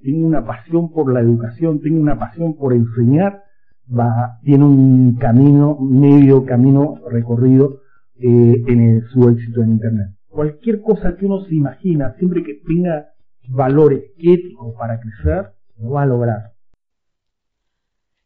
tiene 0.01 0.25
una 0.25 0.45
pasión 0.45 0.91
por 0.91 1.11
la 1.11 1.19
educación, 1.19 1.81
tiene 1.81 1.99
una 1.99 2.17
pasión 2.17 2.55
por 2.55 2.73
enseñar, 2.73 3.43
va, 3.87 4.39
tiene 4.43 4.65
un 4.65 5.15
camino, 5.15 5.77
medio 5.79 6.45
camino 6.45 6.99
recorrido 7.09 7.81
eh, 8.19 8.63
en 8.67 9.03
su 9.09 9.29
éxito 9.29 9.61
en 9.61 9.71
Internet. 9.71 10.07
Cualquier 10.27 10.81
cosa 10.81 11.15
que 11.15 11.25
uno 11.25 11.43
se 11.45 11.55
imagina, 11.55 12.15
siempre 12.17 12.43
que 12.43 12.61
tenga 12.65 13.09
valores 13.47 14.11
éticos 14.17 14.75
para 14.77 14.99
crecer, 14.99 15.51
lo 15.77 15.91
va 15.91 16.03
a 16.03 16.05
lograr. 16.05 16.53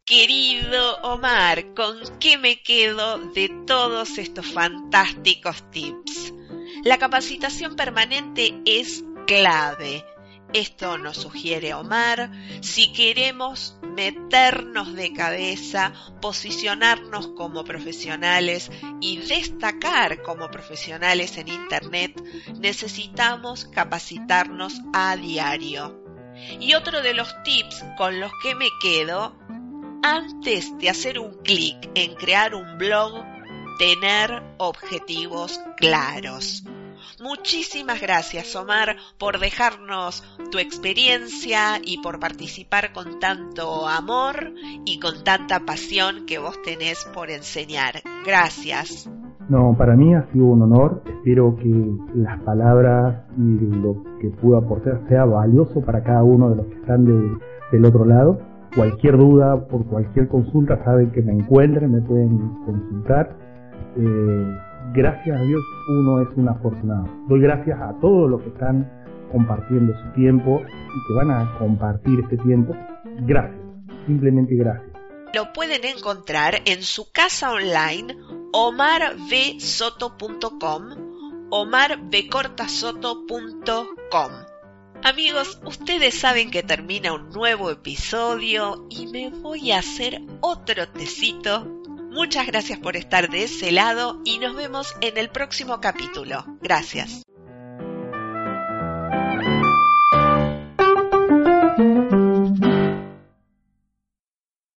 Querido 0.04 0.96
Omar, 1.04 1.72
¿con 1.74 1.96
qué 2.18 2.36
me 2.36 2.60
quedo 2.60 3.18
de 3.34 3.50
todos 3.66 4.18
estos 4.18 4.52
fantásticos 4.52 5.62
tips? 5.70 6.34
La 6.84 6.98
capacitación 6.98 7.76
permanente 7.76 8.60
es 8.66 9.04
clave. 9.26 10.04
Esto 10.52 10.98
nos 10.98 11.16
sugiere 11.16 11.72
Omar 11.72 12.30
si 12.60 12.92
queremos 12.92 13.78
meternos 13.82 14.94
de 14.94 15.12
cabeza, 15.12 15.92
posicionarnos 16.20 17.28
como 17.28 17.64
profesionales 17.64 18.70
y 19.00 19.18
destacar 19.18 20.22
como 20.22 20.50
profesionales 20.50 21.38
en 21.38 21.48
Internet, 21.48 22.22
necesitamos 22.58 23.64
capacitarnos 23.64 24.80
a 24.92 25.16
diario. 25.16 25.98
Y 26.60 26.74
otro 26.74 27.02
de 27.02 27.14
los 27.14 27.34
tips 27.44 27.84
con 27.96 28.20
los 28.20 28.32
que 28.42 28.54
me 28.54 28.68
quedo, 28.82 29.36
antes 30.02 30.76
de 30.78 30.90
hacer 30.90 31.18
un 31.18 31.42
clic 31.42 31.90
en 31.94 32.14
crear 32.14 32.54
un 32.54 32.76
blog, 32.76 33.24
tener 33.78 34.42
objetivos 34.58 35.60
claros. 35.76 36.64
Muchísimas 37.20 38.00
gracias, 38.00 38.54
Omar, 38.56 38.96
por 39.18 39.38
dejarnos 39.38 40.22
tu 40.50 40.58
experiencia 40.58 41.78
y 41.82 42.00
por 42.02 42.18
participar 42.18 42.92
con 42.92 43.18
tanto 43.20 43.86
amor 43.88 44.52
y 44.84 44.98
con 44.98 45.24
tanta 45.24 45.60
pasión 45.60 46.26
que 46.26 46.38
vos 46.38 46.60
tenés 46.62 47.04
por 47.14 47.30
enseñar. 47.30 48.02
Gracias. 48.24 49.10
No, 49.48 49.74
para 49.76 49.96
mí 49.96 50.14
ha 50.14 50.30
sido 50.32 50.46
un 50.46 50.62
honor. 50.62 51.02
Espero 51.06 51.56
que 51.56 51.92
las 52.14 52.40
palabras 52.40 53.24
y 53.36 53.58
lo 53.76 54.02
que 54.20 54.30
puedo 54.30 54.56
aportar 54.56 55.02
sea 55.08 55.24
valioso 55.24 55.80
para 55.80 56.02
cada 56.02 56.22
uno 56.22 56.50
de 56.50 56.56
los 56.56 56.66
que 56.66 56.74
están 56.74 57.04
del 57.04 57.84
otro 57.84 58.04
lado. 58.04 58.38
Cualquier 58.74 59.18
duda, 59.18 59.68
por 59.68 59.84
cualquier 59.86 60.28
consulta, 60.28 60.82
saben 60.84 61.10
que 61.10 61.20
me 61.20 61.32
encuentren, 61.32 61.92
me 61.92 62.00
pueden 62.00 62.38
consultar. 62.64 63.36
Eh, 63.96 64.56
gracias 64.92 65.38
a 65.38 65.42
Dios 65.42 65.62
uno 65.88 66.22
es 66.22 66.28
un 66.36 66.48
afortunado. 66.48 67.08
Doy 67.28 67.40
gracias 67.40 67.80
a 67.80 67.92
todos 68.00 68.30
los 68.30 68.40
que 68.42 68.48
están 68.48 68.90
compartiendo 69.30 69.92
su 69.98 70.08
tiempo 70.12 70.60
y 70.60 71.06
que 71.08 71.14
van 71.14 71.30
a 71.30 71.56
compartir 71.58 72.20
este 72.20 72.36
tiempo. 72.38 72.74
Gracias, 73.20 73.60
simplemente 74.06 74.54
gracias. 74.54 74.90
Lo 75.34 75.52
pueden 75.52 75.84
encontrar 75.84 76.62
en 76.66 76.82
su 76.82 77.10
casa 77.10 77.52
online 77.52 78.16
omarvsoto.com 78.52 80.82
omarbcortasoto.com 81.50 84.30
Amigos, 85.04 85.58
ustedes 85.64 86.16
saben 86.18 86.50
que 86.52 86.62
termina 86.62 87.12
un 87.12 87.30
nuevo 87.30 87.70
episodio 87.70 88.86
y 88.88 89.08
me 89.08 89.30
voy 89.30 89.72
a 89.72 89.80
hacer 89.80 90.22
otro 90.40 90.88
tecito 90.90 91.81
Muchas 92.12 92.46
gracias 92.46 92.78
por 92.78 92.96
estar 92.96 93.30
de 93.30 93.44
ese 93.44 93.72
lado 93.72 94.20
y 94.24 94.38
nos 94.38 94.54
vemos 94.54 94.94
en 95.00 95.16
el 95.16 95.30
próximo 95.30 95.80
capítulo. 95.80 96.44
Gracias. 96.60 97.22